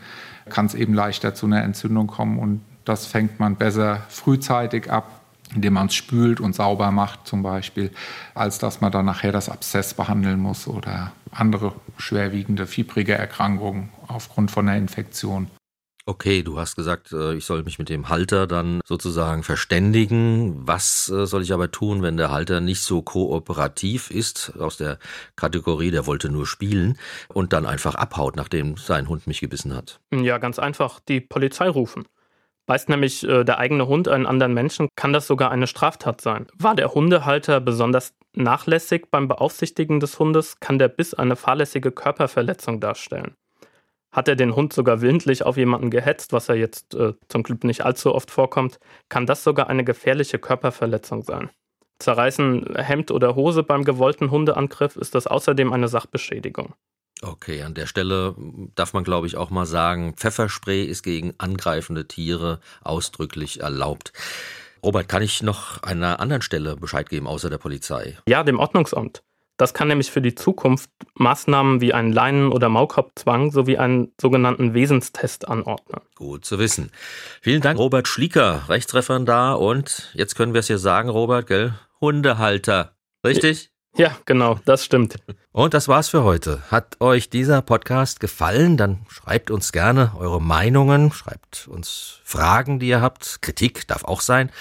kann 0.50 0.66
es 0.66 0.76
eben 0.76 0.94
leichter 0.94 1.34
zu 1.34 1.46
einer 1.46 1.64
Entzündung 1.64 2.08
kommen 2.08 2.38
und 2.38 2.62
das 2.86 3.06
fängt 3.06 3.40
man 3.40 3.56
besser 3.56 4.06
frühzeitig 4.08 4.92
ab 4.92 5.17
indem 5.56 5.74
man 5.74 5.88
es 5.88 5.96
spült 5.96 6.40
und 6.40 6.56
sauber 6.56 6.92
macht 6.92 7.28
zum 7.28 7.44
Beispiel, 7.44 7.92
als 8.34 8.60
dass 8.60 8.82
man 8.82 8.92
dann 8.92 9.06
nachher 9.06 9.32
das 9.32 9.50
Abszess 9.50 9.94
behandeln 9.94 10.40
muss 10.40 10.68
oder 10.68 11.12
andere 11.32 11.74
schwerwiegende, 11.98 12.68
fiebrige 12.68 13.14
Erkrankungen 13.14 13.90
aufgrund 14.08 14.52
von 14.52 14.68
einer 14.68 14.78
Infektion. 14.78 15.48
Okay, 16.10 16.42
du 16.42 16.58
hast 16.58 16.78
gesagt, 16.78 17.12
äh, 17.12 17.34
ich 17.34 17.44
soll 17.44 17.64
mich 17.64 17.80
mit 17.80 17.90
dem 17.90 18.08
Halter 18.08 18.48
dann 18.48 18.80
sozusagen 18.86 19.44
verständigen. 19.44 20.66
Was 20.66 21.10
äh, 21.10 21.26
soll 21.26 21.42
ich 21.42 21.52
aber 21.52 21.70
tun, 21.70 22.02
wenn 22.02 22.16
der 22.16 22.32
Halter 22.32 22.62
nicht 22.62 22.82
so 22.82 23.02
kooperativ 23.02 24.10
ist, 24.10 24.54
aus 24.58 24.78
der 24.78 25.00
Kategorie, 25.36 25.92
der 25.92 26.06
wollte 26.06 26.30
nur 26.30 26.48
spielen 26.48 26.98
und 27.28 27.52
dann 27.52 27.66
einfach 27.66 27.96
abhaut, 27.96 28.38
nachdem 28.38 28.78
sein 28.78 29.10
Hund 29.10 29.28
mich 29.28 29.42
gebissen 29.42 29.76
hat? 29.76 30.00
Ja, 30.14 30.38
ganz 30.38 30.60
einfach, 30.60 31.02
die 31.02 31.20
Polizei 31.20 31.68
rufen. 31.68 32.06
Beißt 32.68 32.90
nämlich 32.90 33.28
äh, 33.28 33.46
der 33.46 33.60
eigene 33.60 33.88
Hund 33.88 34.10
einen 34.10 34.26
anderen 34.26 34.54
Menschen, 34.54 34.90
kann 34.96 35.14
das 35.14 35.26
sogar 35.26 35.52
eine 35.52 35.68
Straftat 35.68 36.20
sein. 36.20 36.48
War 36.54 36.76
der 36.76 36.94
Hundehalter 36.94 37.62
besonders 37.62 38.14
nachlässig 38.34 39.06
beim 39.10 39.30
Beaufsichtigen 39.30 40.02
des 40.02 40.20
Hundes, 40.20 40.60
kann 40.60 40.78
der 40.78 40.90
Biss 40.90 41.14
eine 41.14 41.38
fahrlässige 41.38 41.92
Körperverletzung 41.92 42.82
darstellen. 42.82 43.36
Hat 44.12 44.28
er 44.28 44.36
den 44.36 44.56
Hund 44.56 44.74
sogar 44.74 45.02
willentlich 45.02 45.44
auf 45.44 45.56
jemanden 45.56 45.90
gehetzt, 45.90 46.34
was 46.34 46.50
er 46.50 46.56
jetzt 46.56 46.94
äh, 46.94 47.14
zum 47.30 47.44
Glück 47.44 47.64
nicht 47.64 47.86
allzu 47.86 48.14
oft 48.14 48.32
vorkommt, 48.32 48.80
kann 49.08 49.26
das 49.26 49.46
sogar 49.46 49.70
eine 49.70 49.86
gefährliche 49.86 50.38
Körperverletzung 50.38 51.24
sein. 51.24 51.50
Zerreißen 52.00 52.76
Hemd 52.76 53.12
oder 53.12 53.36
Hose 53.36 53.64
beim 53.64 53.86
gewollten 53.86 54.30
Hundeangriff 54.30 54.98
ist 54.98 55.16
das 55.16 55.26
außerdem 55.26 55.72
eine 55.72 55.88
Sachbeschädigung. 55.88 56.74
Okay, 57.22 57.64
an 57.64 57.74
der 57.74 57.88
Stelle 57.88 58.36
darf 58.76 58.94
man, 58.94 59.04
glaube 59.04 59.28
ich, 59.28 59.38
auch 59.38 59.50
mal 59.50 59.66
sagen, 59.66 60.14
Pfefferspray 60.16 60.84
ist 60.84 61.02
gegen 61.02 61.34
angreifende 61.38 62.08
Tiere 62.08 62.60
ausdrücklich 62.84 63.62
erlaubt. 63.62 64.14
Robert, 64.84 65.10
kann 65.10 65.24
ich 65.24 65.42
noch 65.42 65.82
einer 65.82 66.20
anderen 66.20 66.44
Stelle 66.44 66.76
Bescheid 66.76 67.10
geben, 67.10 67.28
außer 67.28 67.50
der 67.50 67.58
Polizei? 67.58 68.18
Ja, 68.28 68.44
dem 68.44 68.60
Ordnungsamt. 68.60 69.24
Das 69.58 69.74
kann 69.74 69.88
nämlich 69.88 70.12
für 70.12 70.22
die 70.22 70.36
Zukunft 70.36 70.92
Maßnahmen 71.16 71.82
wie 71.82 71.92
einen 71.92 72.14
Leinen- 72.14 72.52
oder 72.52 72.70
Maulkorbzwang 72.70 73.52
sowie 73.52 73.78
einen 73.78 74.14
sogenannten 74.22 74.76
Wesenstest 74.76 75.48
anordnen. 75.48 76.02
Gut 76.14 76.46
zu 76.46 76.60
wissen. 76.60 76.92
Vielen 77.42 77.62
Dank, 77.62 77.80
Robert 77.80 78.08
Schlieker, 78.08 78.70
Rechtsreferendar 78.70 79.60
und 79.60 80.12
jetzt 80.14 80.36
können 80.36 80.54
wir 80.54 80.60
es 80.60 80.68
hier 80.68 80.78
sagen, 80.78 81.10
Robert, 81.10 81.48
gell? 81.48 81.74
Hundehalter. 82.00 82.96
Richtig? 83.26 83.72
Ja, 83.98 84.16
genau, 84.26 84.60
das 84.64 84.86
stimmt. 84.86 85.16
Und 85.52 85.74
das 85.74 85.88
war's 85.88 86.08
für 86.10 86.24
heute. 86.24 86.62
Hat 86.70 87.02
euch 87.02 87.32
dieser 87.32 87.64
Podcast 87.64 88.20
gefallen? 88.20 88.78
Dann 88.78 89.00
schreibt 89.10 89.50
uns 89.50 89.72
gerne 89.72 90.12
eure 90.16 90.40
Meinungen, 90.40 91.12
schreibt 91.12 91.68
uns 91.68 92.20
Fragen, 92.24 92.78
die 92.78 92.90
ihr 92.90 93.02
habt. 93.02 93.42
Kritik 93.42 93.88
darf 93.88 94.04
auch 94.04 94.22
sein. 94.22 94.52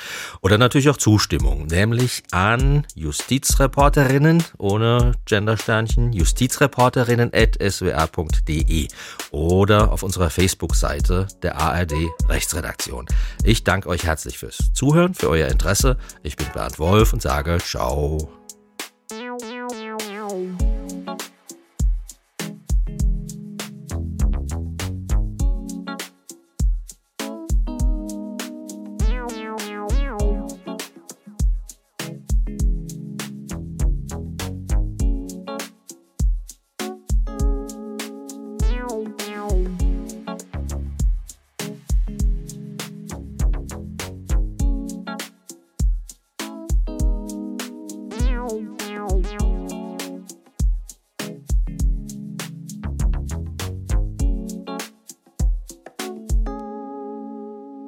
Oder 0.40 0.56
natürlich 0.56 0.88
auch 0.88 0.96
Zustimmung, 0.96 1.66
nämlich 1.66 2.22
an 2.30 2.86
Justizreporterinnen 2.94 4.42
ohne 4.56 5.12
Gendersternchen, 5.26 6.14
Justizreporterinnen 6.14 7.30
at 7.34 7.58
swr.de 7.60 8.88
oder 9.32 9.92
auf 9.92 10.02
unserer 10.02 10.30
Facebook-Seite 10.30 11.26
der 11.42 11.60
ARD 11.60 11.92
Rechtsredaktion. 12.26 13.04
Ich 13.44 13.64
danke 13.64 13.90
euch 13.90 14.04
herzlich 14.06 14.38
fürs 14.38 14.72
Zuhören, 14.72 15.12
für 15.12 15.28
euer 15.28 15.48
Interesse. 15.48 15.98
Ich 16.22 16.36
bin 16.36 16.46
Bernd 16.54 16.78
Wolf 16.78 17.12
und 17.12 17.20
sage 17.20 17.58
Ciao. 17.58 18.45